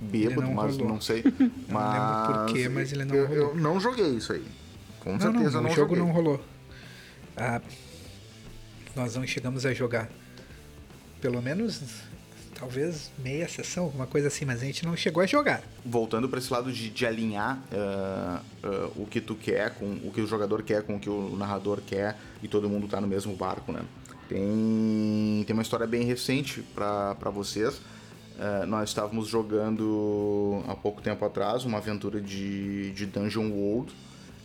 [0.00, 0.94] bêbado, não mas rolou.
[0.94, 1.22] não sei.
[1.70, 3.48] mas não lembro porquê, mas ele não eu, rolou.
[3.50, 4.59] Eu não joguei isso aí.
[5.00, 5.98] Com não, certeza não, não o jogo joguei.
[5.98, 6.40] não rolou.
[7.36, 7.60] Ah,
[8.94, 10.08] nós não chegamos a jogar.
[11.20, 11.82] Pelo menos,
[12.54, 15.62] talvez meia sessão, alguma coisa assim, mas a gente não chegou a jogar.
[15.84, 20.10] Voltando para esse lado de, de alinhar uh, uh, o que tu quer com o
[20.12, 23.06] que o jogador quer com o que o narrador quer e todo mundo tá no
[23.06, 23.82] mesmo barco, né?
[24.28, 27.76] Tem, tem uma história bem recente para vocês.
[27.76, 33.92] Uh, nós estávamos jogando há pouco tempo atrás uma aventura de, de Dungeon World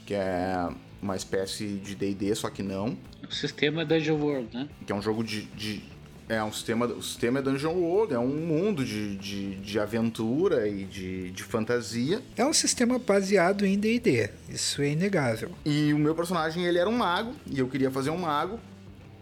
[0.06, 0.70] que é
[1.02, 2.98] uma espécie de D&D, só que não.
[3.28, 4.70] O sistema é Dungeon World, né?
[4.86, 5.44] Que é um jogo de...
[5.46, 5.96] de
[6.28, 10.68] é um sistema, o sistema é Dungeon World, é um mundo de, de, de aventura
[10.68, 12.20] e de, de fantasia.
[12.36, 15.52] É um sistema baseado em D&D, isso é inegável.
[15.64, 18.60] E o meu personagem, ele era um mago, e eu queria fazer um mago.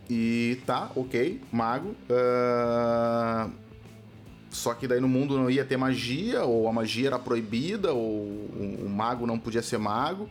[0.10, 1.96] E tá, ok, mago.
[2.10, 3.52] Uh...
[4.50, 8.22] Só que daí no mundo não ia ter magia, ou a magia era proibida, ou
[8.22, 10.30] o mago não podia ser mago.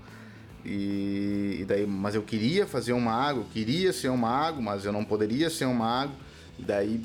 [0.65, 4.93] E, e, daí, mas eu queria fazer um mago, queria ser um mago, mas eu
[4.93, 6.13] não poderia ser um mago.
[6.59, 7.01] E daí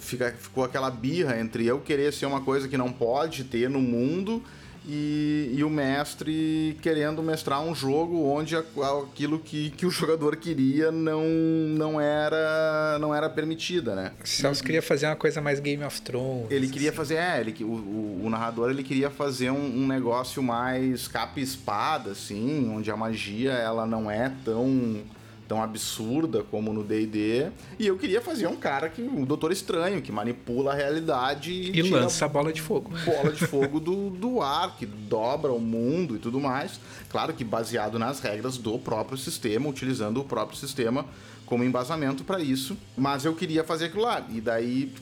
[0.00, 3.80] fica, ficou aquela birra entre eu querer ser uma coisa que não pode ter no
[3.80, 4.42] mundo
[4.86, 10.92] e, e o mestre querendo mestrar um jogo onde aquilo que, que o jogador queria
[10.92, 14.12] não, não era não era permitida, né?
[14.24, 16.46] Celso queria fazer uma coisa mais Game of Thrones.
[16.50, 16.96] Ele queria assim.
[16.96, 21.40] fazer, é, ele, o, o, o, narrador ele queria fazer um, um negócio mais capa
[21.40, 25.02] e espada, assim, onde a magia ela não é tão
[25.46, 27.50] tão absurda como no D&D.
[27.78, 31.78] E eu queria fazer um cara que um Doutor Estranho que manipula a realidade e,
[31.78, 32.92] e lança a bola de fogo.
[33.04, 36.80] Bola de fogo do, do ar, que dobra o mundo e tudo mais.
[37.08, 41.06] Claro que baseado nas regras do próprio sistema, utilizando o próprio sistema
[41.44, 42.76] como embasamento para isso.
[42.96, 44.26] Mas eu queria fazer aquilo lá.
[44.30, 44.92] E daí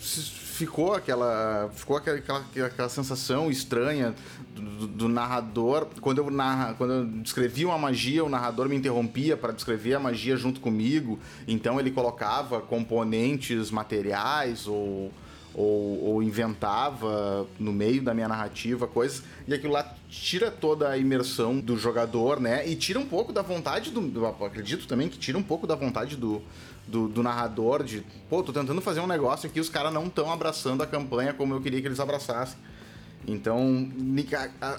[0.00, 4.14] ficou aquela ficou aquela, aquela, aquela sensação estranha
[4.54, 5.86] do, do, narrador.
[6.00, 10.00] Quando eu narra, quando eu descrevia uma magia o narrador me interrompia para descrever a
[10.00, 11.18] magia junto comigo.
[11.46, 15.12] Então ele colocava componentes materiais ou
[15.54, 19.24] ou, ou, inventava no meio da minha narrativa coisas.
[19.46, 22.68] E aquilo lá tira toda a imersão do jogador, né?
[22.68, 26.16] E tira um pouco da vontade do, acredito também que tira um pouco da vontade
[26.16, 26.40] do,
[26.88, 30.32] do, do, narrador de, pô, tô tentando fazer um negócio aqui, os caras não estão
[30.32, 32.58] abraçando a campanha como eu queria que eles abraçassem.
[33.26, 33.90] Então,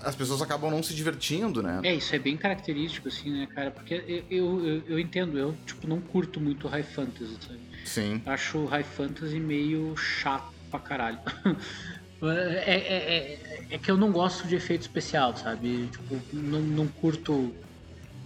[0.03, 1.81] as pessoas acabam não se divertindo, né?
[1.83, 3.69] É, isso é bem característico, assim, né, cara?
[3.69, 7.59] Porque eu, eu, eu entendo, eu, tipo, não curto muito High Fantasy, sabe?
[7.85, 8.21] Sim.
[8.25, 11.19] Acho High Fantasy meio chato pra caralho.
[12.23, 15.87] é, é, é, é, que eu não gosto de efeito especial, sabe?
[15.91, 17.53] Tipo, não, não curto...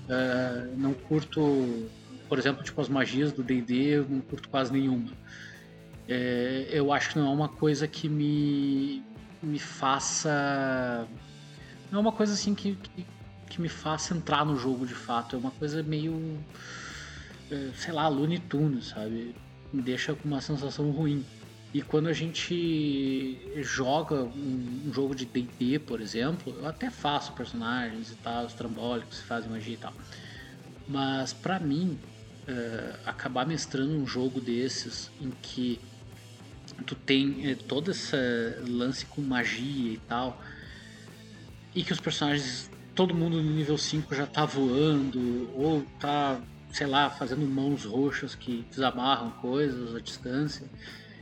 [0.03, 1.89] Uh, não curto
[2.33, 5.11] por exemplo, tipo as magias do D&D, eu não curto quase nenhuma.
[6.09, 9.03] É, eu acho que não é uma coisa que me,
[9.39, 11.07] me faça...
[11.91, 13.05] Não é uma coisa assim que, que,
[13.51, 15.35] que me faça entrar no jogo de fato.
[15.35, 16.39] É uma coisa meio...
[17.51, 19.35] É, sei lá, Looney Tunes, sabe?
[19.71, 21.23] Me deixa com uma sensação ruim.
[21.71, 27.31] E quando a gente joga um, um jogo de D&D, por exemplo, eu até faço
[27.33, 29.93] personagens e tal, os trambólicos, fazem magia e tal.
[30.87, 31.99] Mas para mim,
[32.47, 35.79] uh, acabar mestrando um jogo desses em que
[36.85, 38.15] tu tem é, todo esse
[38.67, 40.41] lance com magia e tal,
[41.75, 46.39] e que os personagens, todo mundo no nível 5 já tá voando, ou tá,
[46.71, 50.67] sei lá, fazendo mãos roxas que desamarram coisas à distância,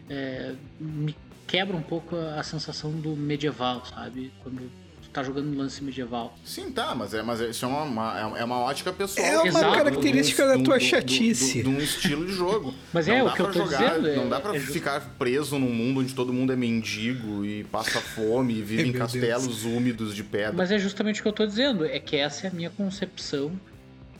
[0.09, 1.15] é, me
[1.47, 4.31] quebra um pouco a sensação do medieval, sabe?
[4.41, 4.71] Quando
[5.11, 6.37] tá jogando um lance medieval.
[6.43, 9.25] Sim, tá, mas, é, mas isso é uma, uma é uma ótica pessoal.
[9.27, 9.75] É uma Exato.
[9.77, 11.63] característica Do- da tua do- chatice.
[11.63, 12.73] De um estilo de jogo.
[12.93, 14.99] Mas Não é, o que eu tô jogar, dizendo é- Não dá pra é ficar
[15.17, 19.63] preso num mundo onde todo mundo é mendigo e passa fome e vive em castelos
[19.65, 20.53] úmidos de pedra.
[20.53, 23.51] Mas é justamente o que eu tô dizendo, é que essa é a minha concepção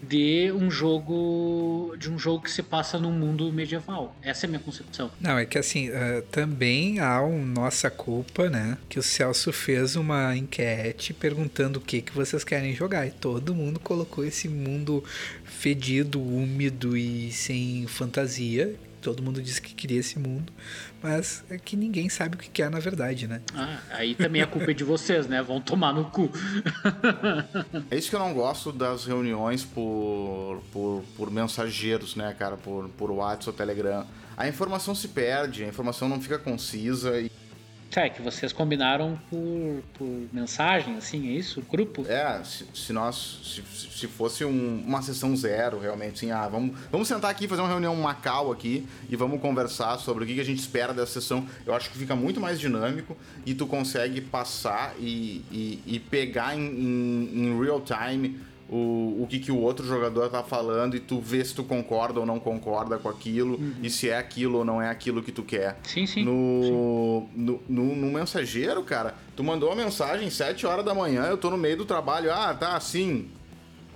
[0.01, 4.15] de um jogo de um jogo que se passa num mundo medieval.
[4.21, 5.11] Essa é a minha concepção.
[5.19, 8.77] Não, é que assim, ah, também há um nossa culpa, né?
[8.89, 13.05] Que o Celso fez uma enquete perguntando o que, que vocês querem jogar.
[13.05, 15.03] E todo mundo colocou esse mundo
[15.43, 18.75] fedido, úmido e sem fantasia.
[19.01, 20.53] Todo mundo disse que queria esse mundo,
[21.01, 23.41] mas é que ninguém sabe o que quer na verdade, né?
[23.53, 25.41] Ah, aí também a culpa é de vocês, né?
[25.41, 26.29] Vão tomar no cu.
[27.89, 32.55] É isso que eu não gosto das reuniões por, por, por mensageiros, né, cara?
[32.57, 34.05] Por, por WhatsApp ou Telegram.
[34.37, 37.31] A informação se perde, a informação não fica concisa e
[37.99, 41.61] é que vocês combinaram por, por mensagem, assim, é isso?
[41.69, 42.05] Grupo?
[42.07, 43.39] É, se, se nós.
[43.43, 43.61] Se,
[44.01, 47.67] se fosse um- uma sessão zero, realmente, assim, ah, vamos, vamos sentar aqui, fazer uma
[47.69, 51.45] reunião Macau aqui e vamos conversar sobre o que, que a gente espera dessa sessão.
[51.65, 56.55] Eu acho que fica muito mais dinâmico e tu consegue passar e, e, e pegar
[56.57, 58.39] em, em, em real time
[58.71, 62.21] o, o que, que o outro jogador tá falando e tu vê se tu concorda
[62.21, 65.43] ou não concorda com aquilo e se é aquilo ou não é aquilo que tu
[65.43, 65.77] quer.
[65.83, 66.23] Sim, sim.
[66.23, 71.37] No, no, no, no mensageiro, cara, tu mandou uma mensagem 7 horas da manhã, eu
[71.37, 73.27] tô no meio do trabalho, ah, tá, assim.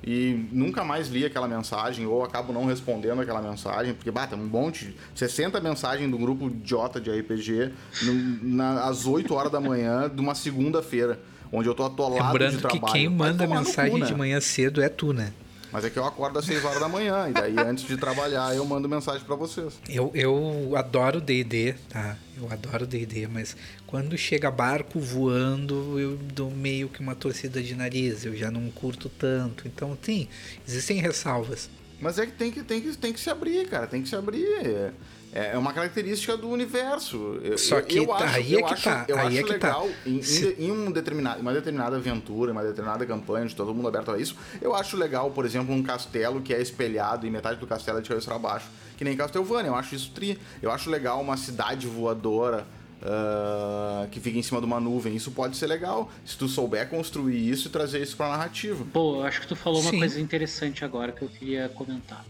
[0.07, 4.45] E nunca mais li aquela mensagem, ou acabo não respondendo aquela mensagem, porque bata um
[4.45, 7.71] monte, 60 mensagens do grupo idiota de RPG
[8.03, 11.19] no- na- às 8 horas da manhã de uma segunda-feira,
[11.51, 12.86] onde eu tô atolado de Lembrando trabalho.
[12.86, 14.05] que quem manda mensagem cu, né?
[14.05, 15.34] de manhã cedo é tu, né?
[15.71, 18.55] Mas é que eu acordo às 6 horas da manhã, e daí antes de trabalhar
[18.55, 19.73] eu mando mensagem pra vocês.
[19.89, 22.15] Eu, eu adoro D&D, tá?
[22.38, 27.75] Eu adoro D&D, mas quando chega barco voando, eu dou meio que uma torcida de
[27.75, 28.23] nariz.
[28.23, 29.67] Eu já não curto tanto.
[29.67, 30.29] Então, tem,
[30.65, 31.69] existem ressalvas.
[31.99, 33.86] Mas é que tem que, tem que, tem que se abrir, cara.
[33.86, 34.93] Tem que se abrir.
[35.36, 37.38] É, é uma característica do universo.
[37.43, 39.38] Eu- Só que eu tá, acho, aí eu é que acho, tá, Eu aí acho
[39.39, 39.67] é que tá.
[39.67, 43.74] legal em, em Se- em um determinado, uma determinada aventura, uma determinada campanha, de todo
[43.76, 44.36] mundo aberto a isso.
[44.62, 48.02] Eu acho legal, por exemplo, um castelo que é espelhado e metade do castelo é
[48.02, 48.67] de cabeça pra baixo.
[48.98, 49.69] Que nem Castlevania.
[49.71, 50.39] Eu acho isso tri.
[50.62, 52.65] Eu acho legal uma cidade voadora.
[53.08, 55.15] ah, que fica em cima de uma nuvem.
[55.15, 58.84] Isso pode ser legal se tu souber construir isso e trazer isso pra narrativa.
[58.91, 60.00] Pô, eu acho que tu falou uma Sim.
[60.00, 62.26] coisa interessante agora que eu queria comentar.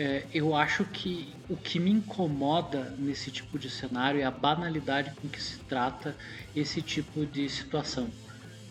[0.00, 5.10] É, eu acho que o que me incomoda nesse tipo de cenário é a banalidade
[5.20, 6.16] com que se trata
[6.54, 8.08] esse tipo de situação.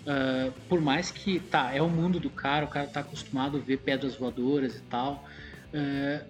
[0.06, 3.60] Ah, por mais que, tá, é o mundo do cara, o cara tá acostumado a
[3.60, 5.28] ver pedras voadoras e tal,
[5.74, 6.24] ah,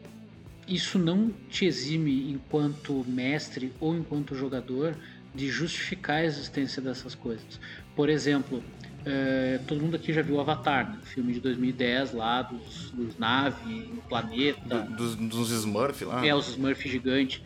[0.68, 4.98] isso não te exime enquanto mestre ou enquanto jogador
[5.34, 7.60] de justificar a existência dessas coisas.
[7.96, 8.64] Por exemplo,
[9.10, 11.00] é, todo mundo aqui já viu Avatar, né?
[11.04, 16.26] filme de 2010 lá dos, dos naves no planeta, Do- dos, dos Smurf lá.
[16.26, 17.42] é os Smurf gigante.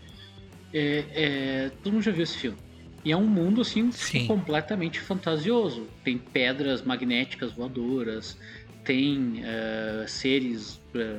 [0.73, 2.57] É, é, todo mundo já viu esse filme.
[3.03, 4.27] E é um mundo assim Sim.
[4.27, 5.87] completamente fantasioso.
[6.03, 8.37] Tem pedras magnéticas voadoras,
[8.83, 11.17] tem é, seres é,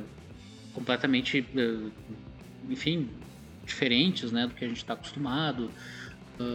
[0.73, 1.75] completamente, é,
[2.69, 3.09] enfim,
[3.65, 5.71] diferentes, né, do que a gente está acostumado.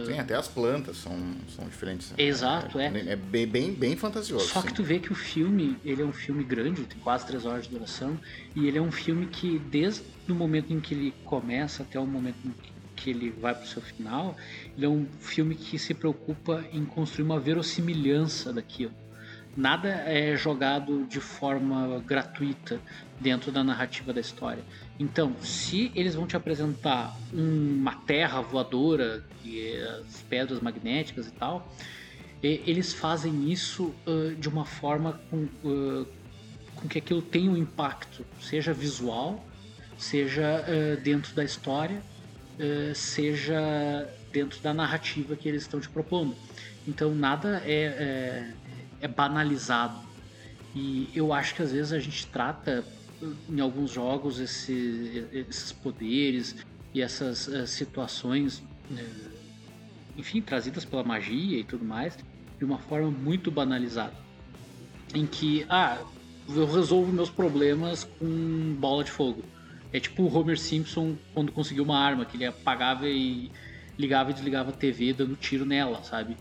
[0.05, 1.17] Tem até as plantas são,
[1.55, 2.13] são diferentes.
[2.17, 2.87] Exato, é.
[2.87, 4.47] É bem, bem, bem fantasioso.
[4.47, 4.67] Só sim.
[4.67, 7.65] que tu vê que o filme, ele é um filme grande, tem quase três horas
[7.65, 8.19] de duração,
[8.55, 12.05] e ele é um filme que desde o momento em que ele começa até o
[12.05, 12.51] momento em
[12.95, 14.35] que- ele vai pro seu final,
[14.75, 18.91] ele é um filme que se preocupa em construir uma verossimilhança daquilo.
[19.57, 22.79] Nada é jogado de forma gratuita
[23.19, 24.63] dentro da narrativa da história.
[24.99, 31.67] Então, se eles vão te apresentar uma terra voadora e as pedras magnéticas e tal,
[32.41, 36.05] eles fazem isso ah, de uma forma com, ah,
[36.75, 39.45] com que aquilo tenha um impacto, seja visual,
[39.97, 42.01] seja ah, dentro da história,
[42.93, 46.35] seja dentro da narrativa que eles estão te propondo.
[46.87, 48.53] Então nada é, é,
[49.01, 50.07] é banalizado.
[50.75, 52.85] E eu acho que às vezes a gente trata
[53.49, 56.55] em alguns jogos esse- esses poderes
[56.93, 59.29] e essas ah, situações eh,
[60.15, 62.17] enfim, trazidas pela magia e tudo mais,
[62.57, 64.15] de uma forma muito banalizada.
[65.15, 65.97] Em que, ah,
[66.47, 69.43] eu resolvo meus problemas com bola de fogo.
[69.91, 73.49] É tipo o Homer Simpson quando conseguiu uma arma, que ele apagava e,
[73.97, 76.37] ligava e desligava a TV dando tiro nela, sabe?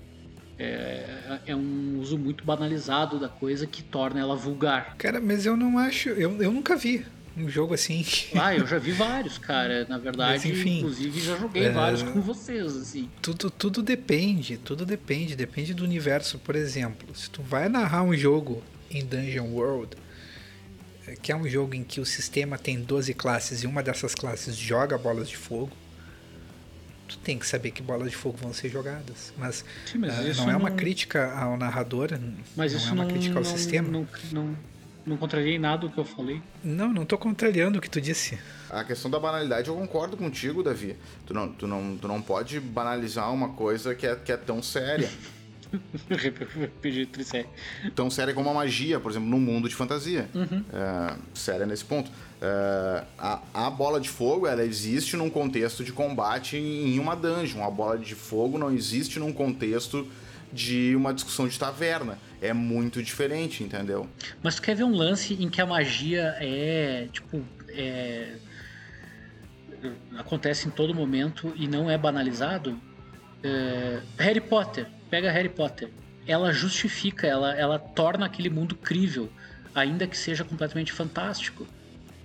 [0.58, 4.96] É, é um uso muito banalizado da coisa que torna ela vulgar.
[4.96, 6.08] Cara, mas eu não acho.
[6.10, 7.06] Eu, eu nunca vi
[7.36, 8.04] um jogo assim.
[8.34, 9.86] Ah, eu já vi vários, cara.
[9.88, 11.70] Na verdade, mas, enfim, inclusive já joguei é...
[11.70, 13.08] vários com vocês, assim.
[13.22, 16.38] Tudo, tudo depende, tudo depende, depende do universo.
[16.38, 19.96] Por exemplo, se tu vai narrar um jogo em Dungeon World,
[21.06, 24.14] é, que é um jogo em que o sistema tem 12 classes e uma dessas
[24.14, 25.70] classes joga bolas de fogo,
[27.08, 29.32] tu tem que saber que bolas de fogo vão ser jogadas.
[29.36, 32.10] Mas, Sim, mas uh, não é uma crítica ao narrador,
[32.54, 33.88] mas não isso é uma não, crítica ao não, sistema.
[33.88, 34.56] Não, não,
[35.06, 36.42] não contrariei nada do que eu falei.
[36.62, 38.38] Não, não tô contrariando o que tu disse.
[38.68, 40.94] A questão da banalidade eu concordo contigo, Davi.
[41.24, 44.62] Tu não, tu não, tu não pode banalizar uma coisa que é, que é tão
[44.62, 45.10] séria.
[47.94, 50.28] Tão séria como a magia, por exemplo, no mundo de fantasia.
[50.34, 50.64] Uhum.
[50.72, 52.10] É, séria nesse ponto.
[52.40, 57.64] É, a, a, bola de fogo ela existe num contexto de combate em uma dungeon.
[57.64, 60.06] A bola de fogo não existe num contexto
[60.52, 62.18] de uma discussão de taverna.
[62.40, 64.08] É muito diferente, entendeu?
[64.42, 68.36] Mas tu quer ver um lance em que a magia é, tipo, é...
[70.16, 72.78] acontece em todo momento e não é banalizado?
[73.42, 74.00] É...
[74.16, 75.90] Harry Potter, pega Harry Potter.
[76.26, 79.30] Ela justifica, ela, ela torna aquele mundo crível,
[79.74, 81.66] ainda que seja completamente fantástico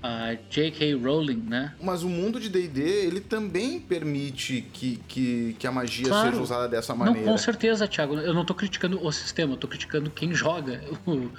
[0.04, 0.96] a J.K.
[0.96, 1.74] Rowling, né?
[1.82, 6.32] Mas o mundo de D&D, ele também permite que, que, que a magia claro.
[6.32, 7.22] seja usada dessa maneira.
[7.22, 8.16] Não, com certeza, Thiago.
[8.18, 11.32] Eu não estou criticando o sistema, eu tô criticando quem joga o,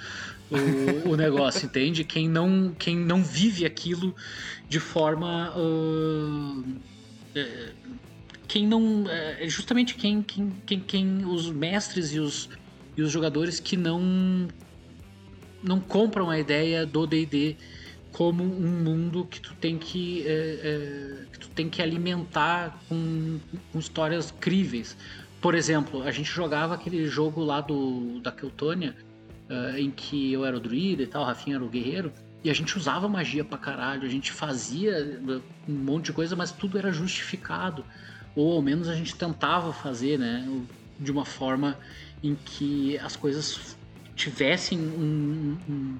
[0.49, 2.03] o, o negócio, entende?
[2.03, 4.15] Quem não, quem não vive aquilo
[4.67, 5.53] de forma...
[5.55, 6.63] Uh,
[7.35, 7.69] é,
[8.55, 9.03] quem não...
[9.09, 11.25] É justamente quem, quem, quem, quem...
[11.25, 12.49] Os mestres e os,
[12.95, 14.47] e os jogadores que não...
[15.61, 17.57] Não compram a ideia do D&D
[18.13, 23.39] como um mundo que tu tem que, é, é, que tu tem que alimentar com,
[23.73, 24.95] com, histórias críveis.
[25.41, 28.95] Por exemplo, a gente jogava aquele jogo lá do da Keltônia,
[29.49, 32.49] uh, em que eu era o druida e tal, o Rafinha era o guerreiro, e
[32.49, 35.19] a gente usava magia pra caralho, a gente fazia
[35.67, 37.83] um monte de coisa, mas tudo era justificado.
[38.35, 40.47] Ou ao menos a gente tentava fazer, né?
[40.99, 41.77] De uma forma
[42.23, 43.77] em que as coisas
[44.15, 45.97] tivessem um, um,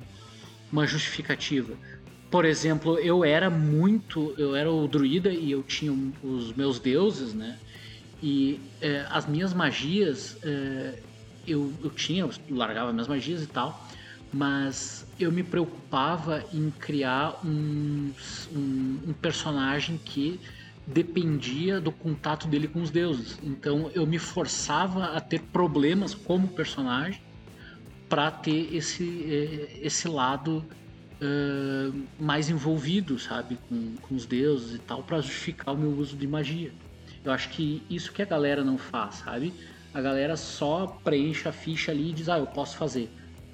[0.72, 1.74] uma justificativa.
[2.30, 4.34] Por exemplo, eu era muito.
[4.38, 7.58] Eu era o druida e eu tinha os meus deuses, né?
[8.22, 10.38] E é, as minhas magias.
[10.44, 11.00] É,
[11.48, 13.88] eu, eu tinha, eu largava minhas magias e tal,
[14.34, 18.12] mas eu me preocupava em criar um,
[18.52, 20.40] um, um personagem que
[20.88, 23.38] dependia do contato dele com os deuses.
[23.44, 27.22] Então eu me forçava a ter problemas como personagem
[28.08, 30.64] para ter esse, é, esse lado
[31.22, 36.16] uh, mais envolvido, sabe, com, com os deuses e tal, para justificar o meu uso
[36.16, 36.72] de magia.
[37.24, 39.54] Eu acho que isso que a galera não faz, sabe?
[39.94, 43.10] A galera só preenche a ficha ali e diz, ah, eu posso fazer.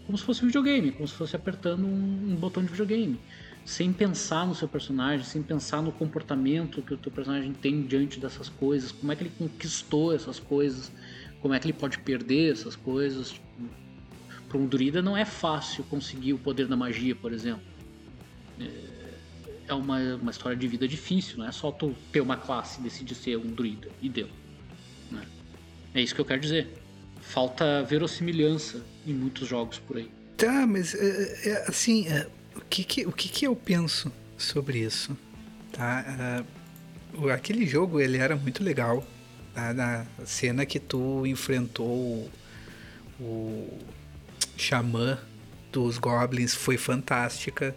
[0.06, 3.20] Como se fosse um videogame, como se fosse apertando um, um botão de videogame.
[3.64, 8.20] Sem pensar no seu personagem, sem pensar no comportamento que o teu personagem tem diante
[8.20, 10.92] dessas coisas, como é que ele conquistou essas coisas,
[11.42, 13.40] como é que ele pode perder essas coisas.
[14.50, 17.64] Para um druida não é fácil conseguir o poder da magia, por exemplo.
[18.60, 18.92] É,
[19.68, 22.84] é uma, uma história de vida difícil, não é só tu ter uma classe e
[22.84, 24.28] decidir ser um druida e deu.
[25.10, 25.26] Né?
[25.94, 26.68] É isso que eu quero dizer.
[27.22, 30.12] Falta verossimilhança em muitos jogos por aí.
[30.36, 32.08] Tá, mas é, é, assim,
[32.56, 35.18] o, que, que, o que, que eu penso sobre isso?
[35.72, 36.44] Tá?
[37.16, 39.06] Uh, aquele jogo ele era muito legal.
[39.54, 39.74] Tá?
[39.74, 42.30] Na cena que tu enfrentou o,
[43.20, 43.80] o
[44.58, 45.20] xamã
[45.72, 47.76] dos goblins foi fantástica,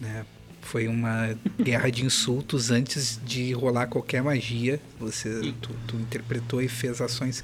[0.00, 0.26] né?
[0.60, 4.80] Foi uma guerra de insultos antes de rolar qualquer magia.
[4.98, 7.42] Você tu, tu interpretou e fez ações.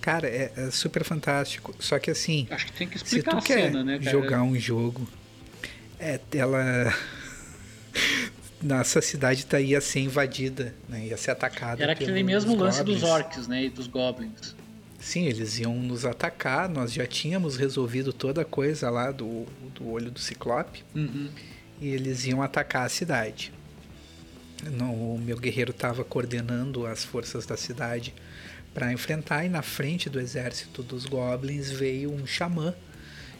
[0.00, 1.74] Cara, é, é, super fantástico.
[1.78, 4.58] Só que assim, Acho que tem que explicar se tu quer cena, né, jogar um
[4.58, 5.08] jogo,
[6.04, 6.94] é, ela
[8.62, 11.06] nossa cidade tá, ia ser invadida, né?
[11.06, 11.82] ia ser atacada.
[11.82, 13.00] Era aquele mesmo lance goblins.
[13.00, 13.64] dos orcs, né?
[13.64, 14.54] E dos goblins.
[14.98, 16.68] Sim, eles iam nos atacar.
[16.68, 19.44] Nós já tínhamos resolvido toda a coisa lá do,
[19.74, 20.82] do olho do Ciclope.
[20.94, 21.28] Uhum.
[21.80, 23.52] E eles iam atacar a cidade.
[24.80, 28.14] o meu guerreiro estava coordenando as forças da cidade
[28.72, 29.44] para enfrentar.
[29.44, 32.74] E na frente do exército dos goblins veio um xamã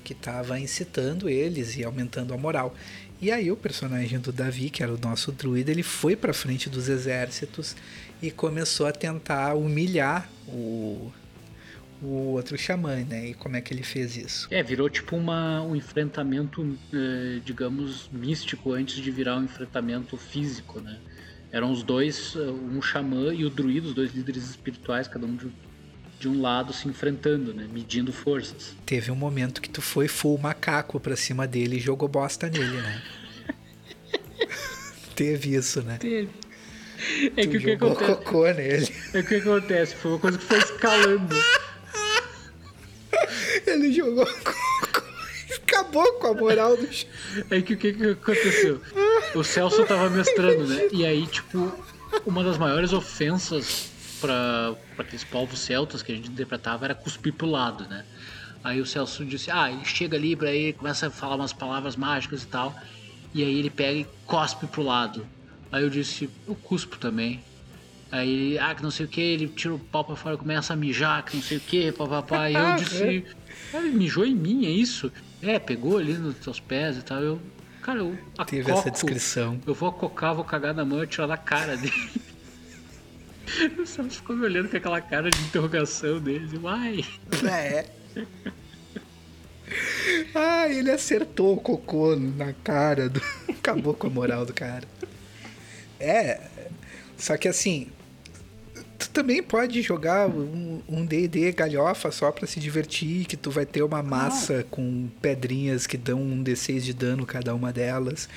[0.04, 2.74] que estava incitando eles e aumentando a moral.
[3.20, 6.68] E aí o personagem do Davi, que era o nosso druida, ele foi para frente
[6.68, 7.74] dos exércitos
[8.20, 11.10] e começou a tentar humilhar o
[12.02, 13.30] o outro xamã, né?
[13.30, 14.46] E como é que ele fez isso?
[14.50, 20.80] É, virou tipo uma, um enfrentamento, eh, digamos, místico antes de virar um enfrentamento físico,
[20.80, 20.98] né?
[21.50, 25.46] Eram os dois, um xamã e o druida, os dois líderes espirituais, cada um de,
[26.18, 27.68] de um lado se enfrentando, né?
[27.70, 28.74] Medindo forças.
[28.86, 32.80] Teve um momento que tu foi full macaco pra cima dele e jogou bosta nele,
[32.80, 33.02] né?
[35.14, 35.98] Teve isso, né?
[35.98, 36.30] Teve.
[37.36, 38.14] É tu que o que jogou acontece.
[38.16, 38.94] cocô nele.
[39.12, 39.94] É que o que acontece?
[39.96, 41.36] Foi uma coisa que foi escalando.
[43.66, 45.04] Ele jogou cocô.
[45.62, 46.88] Acabou com a moral do.
[47.50, 48.80] É que o que, que aconteceu?
[49.34, 50.88] O Celso tava mestrando, né?
[50.92, 51.72] E aí, tipo,
[52.24, 53.90] uma das maiores ofensas
[54.24, 58.04] para aqueles povos celtas que a gente interpretava era cuspir pro lado, né?
[58.62, 61.96] Aí o Celso disse: Ah, ele chega ali pra ele, começa a falar umas palavras
[61.96, 62.74] mágicas e tal.
[63.34, 65.26] E aí ele pega e cospe pro lado.
[65.70, 67.42] Aí eu disse: Eu cuspo também.
[68.10, 70.72] Aí ele, ah, que não sei o que, ele tira o pau pra fora, começa
[70.72, 72.48] a mijar, que não sei o que, papapá.
[72.48, 73.26] E eu disse:
[73.74, 75.12] ah, Ele mijou em mim, é isso?
[75.42, 77.20] É, pegou ali nos teus pés e tal.
[77.20, 77.42] Eu,
[77.82, 78.16] cara, eu
[78.46, 79.60] Teve essa descrição.
[79.66, 81.92] Eu vou acocar, vou cagar na mão e tirar da cara dele.
[83.78, 86.58] O Celso ficou me olhando com aquela cara de interrogação dele.
[86.58, 87.04] Uai.
[87.48, 87.86] É.
[90.34, 93.20] Ah, ele acertou o cocô na cara do.
[93.48, 94.86] Acabou com a moral do cara.
[95.98, 96.40] É.
[97.16, 97.88] Só que assim.
[98.98, 103.66] Tu também pode jogar um um D&D galhofa só pra se divertir, que tu vai
[103.66, 108.28] ter uma massa com pedrinhas que dão um D6 de dano cada uma delas.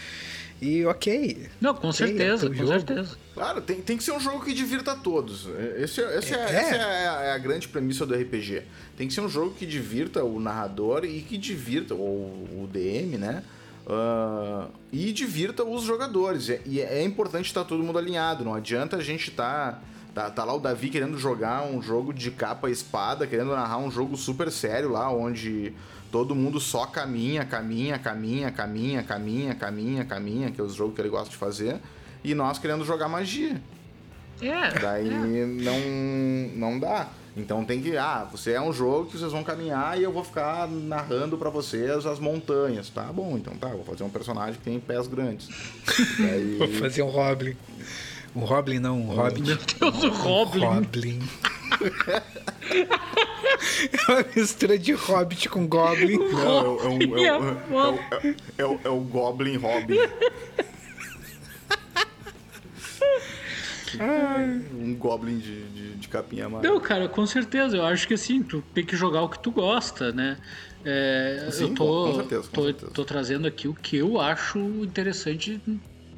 [0.62, 1.48] E ok.
[1.62, 2.70] Não, com Ok, é certeza, teu com jogo.
[2.72, 3.16] certeza.
[3.34, 5.48] Claro, tem, tem que ser um jogo que divirta a todos.
[5.78, 6.44] Esse, é- esse é, É.
[6.56, 8.64] Essa é a, é a grande premissa do RPG.
[8.98, 13.18] Tem que ser um jogo que divirta o narrador e que divirta ou o DM,
[13.20, 13.44] né?
[13.88, 16.50] Ah, e divirta os jogadores.
[16.50, 18.44] E- é importante estar todo mundo alinhado.
[18.44, 19.80] Não adianta a gente tá,
[20.14, 20.30] tá.
[20.30, 23.92] Tá lá o Davi querendo jogar um jogo de capa e espada, querendo narrar um
[23.92, 25.72] jogo super sério lá, onde
[26.12, 31.02] todo mundo só caminha, caminha, caminha, caminha, caminha, caminha, caminha, que é os jogos que
[31.02, 31.80] ele gosta de fazer.
[32.24, 33.62] E nós querendo jogar magia.
[34.42, 34.80] É.
[34.80, 35.80] Daí não,
[36.56, 37.10] não dá.
[37.36, 37.96] Então tem que.
[37.96, 41.50] Ah, você é um jogo que vocês vão caminhar e eu vou ficar narrando pra
[41.50, 42.90] vocês as montanhas.
[42.90, 43.70] Tá bom, então tá.
[43.70, 45.48] Vou fazer um personagem que tem pés grandes.
[46.18, 46.58] Daí.
[46.58, 47.56] Vou fazer um Roblin.
[48.36, 49.42] Um Roblin não, um Hobbit.
[49.42, 50.66] Meu Deus, o Roblin.
[50.66, 51.20] Roblin.
[54.08, 56.18] É uma mistura de Hobbit com Goblin.
[56.18, 58.00] Não, é, o- é, um- é, o- é, o-
[58.58, 59.98] é, o- é o Goblin Robin.
[64.74, 66.74] um Goblin de, de, de capinha amarela.
[66.74, 67.78] Não, cara, com certeza.
[67.78, 70.38] Eu acho que assim, tu tem que jogar o que tu gosta, né?
[70.86, 72.92] É, Sim, eu tô, com certeza, com tô, certeza.
[72.92, 75.60] tô trazendo aqui o que eu acho interessante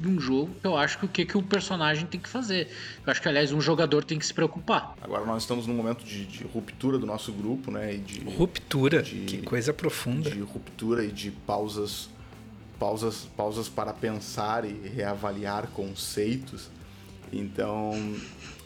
[0.00, 2.68] de um jogo, que eu acho que o que, que o personagem tem que fazer.
[3.06, 4.94] Eu acho que, aliás, um jogador tem que se preocupar.
[5.02, 7.94] Agora nós estamos num momento de, de ruptura do nosso grupo, né?
[7.94, 9.02] E de, Ruptura.
[9.02, 10.30] De- Que coisa profunda.
[10.30, 12.08] de ruptura e de pausas,
[12.78, 16.70] pausas, pausas para pensar e reavaliar conceitos.
[17.32, 17.92] Então,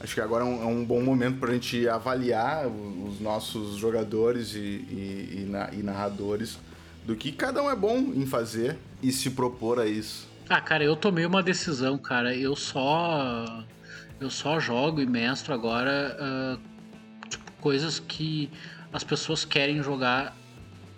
[0.00, 3.76] acho que agora é um, é um bom momento para a gente avaliar os nossos
[3.76, 6.58] jogadores e, e- e na- e narradores
[7.04, 10.32] do que cada um é bom em fazer e se propor a isso.
[10.48, 12.34] Ah, cara, eu tomei uma decisão, cara.
[12.34, 13.64] Eu só.
[14.20, 16.16] Eu só jogo e mestro agora.
[16.20, 16.58] ah,
[17.28, 18.50] tipo, coisas que
[18.92, 20.36] as pessoas querem jogar.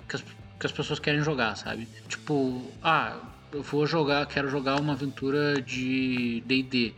[0.09, 1.89] Que as, que as pessoas querem jogar, sabe?
[2.09, 3.19] Tipo, ah,
[3.53, 6.95] eu vou jogar, quero jogar uma aventura de DD.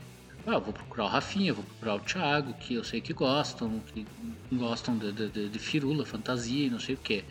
[0.47, 3.81] Ah, eu vou procurar o Rafinha, vou procurar o Thiago, que eu sei que gostam,
[3.81, 4.07] que
[4.51, 7.23] gostam de, de, de- de firula, fantasia e não sei o que.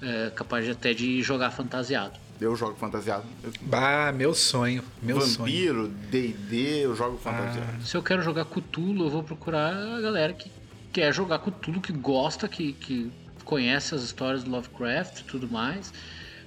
[0.00, 2.18] É, capaz até de jogar fantasiado.
[2.40, 3.24] Eu jogo fantasiado.
[3.62, 4.82] Bah, meu sonho.
[5.02, 5.38] Meu sonho.
[5.38, 7.82] Vampiro, D&D, eu jogo fantasiado.
[7.84, 10.50] Se eu quero jogar Cthulhu, eu vou procurar a galera que
[10.92, 13.10] quer jogar Cthulhu, que gosta, que, que
[13.44, 15.92] conhece as histórias do Lovecraft e tudo mais.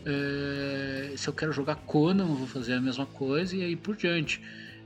[0.05, 3.95] É, se eu quero jogar Conan, eu vou fazer a mesma coisa e aí por
[3.95, 4.41] diante.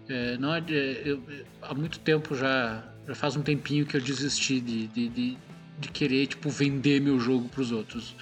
[0.09, 1.23] É, não é de- eu-
[1.61, 5.37] há muito tempo já, já faz um tempinho que eu desisti de, de, de,
[5.79, 8.15] de querer tipo, vender meu jogo pros outros.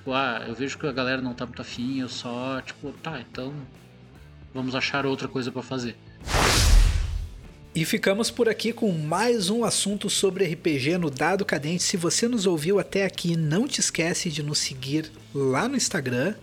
[0.00, 3.20] Tipo, ah, eu vejo que a galera não tá muito afim, eu só, tipo, tá,
[3.20, 3.52] então
[4.54, 5.94] vamos achar outra coisa pra fazer.
[7.74, 11.82] E ficamos por aqui com mais um assunto sobre RPG no Dado Cadente.
[11.82, 16.34] Se você nos ouviu até aqui, não te esquece de nos seguir lá no Instagram.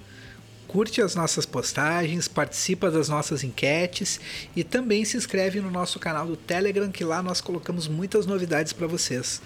[0.68, 4.20] Curte as nossas postagens, participa das nossas enquetes
[4.56, 8.72] e também se inscreve no nosso canal do Telegram, que lá nós colocamos muitas novidades
[8.72, 9.42] para vocês.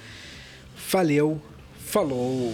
[0.89, 1.41] Valeu,
[1.79, 2.53] falou!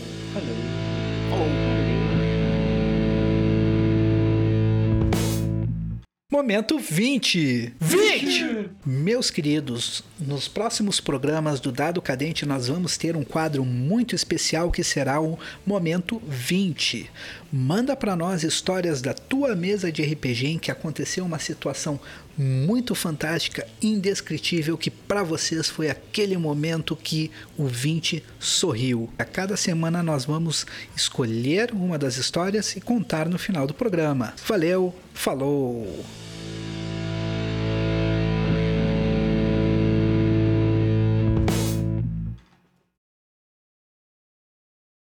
[6.37, 7.73] Momento 20.
[7.81, 8.69] 20!
[8.85, 14.69] Meus queridos, nos próximos programas do Dado Cadente nós vamos ter um quadro muito especial
[14.69, 17.09] que será o Momento 20.
[17.51, 21.99] Manda para nós histórias da tua mesa de RPG em que aconteceu uma situação
[22.37, 29.09] muito fantástica, indescritível, que para vocês foi aquele momento que o 20 sorriu.
[29.17, 34.35] A cada semana nós vamos escolher uma das histórias e contar no final do programa.
[34.45, 36.05] Valeu, falou!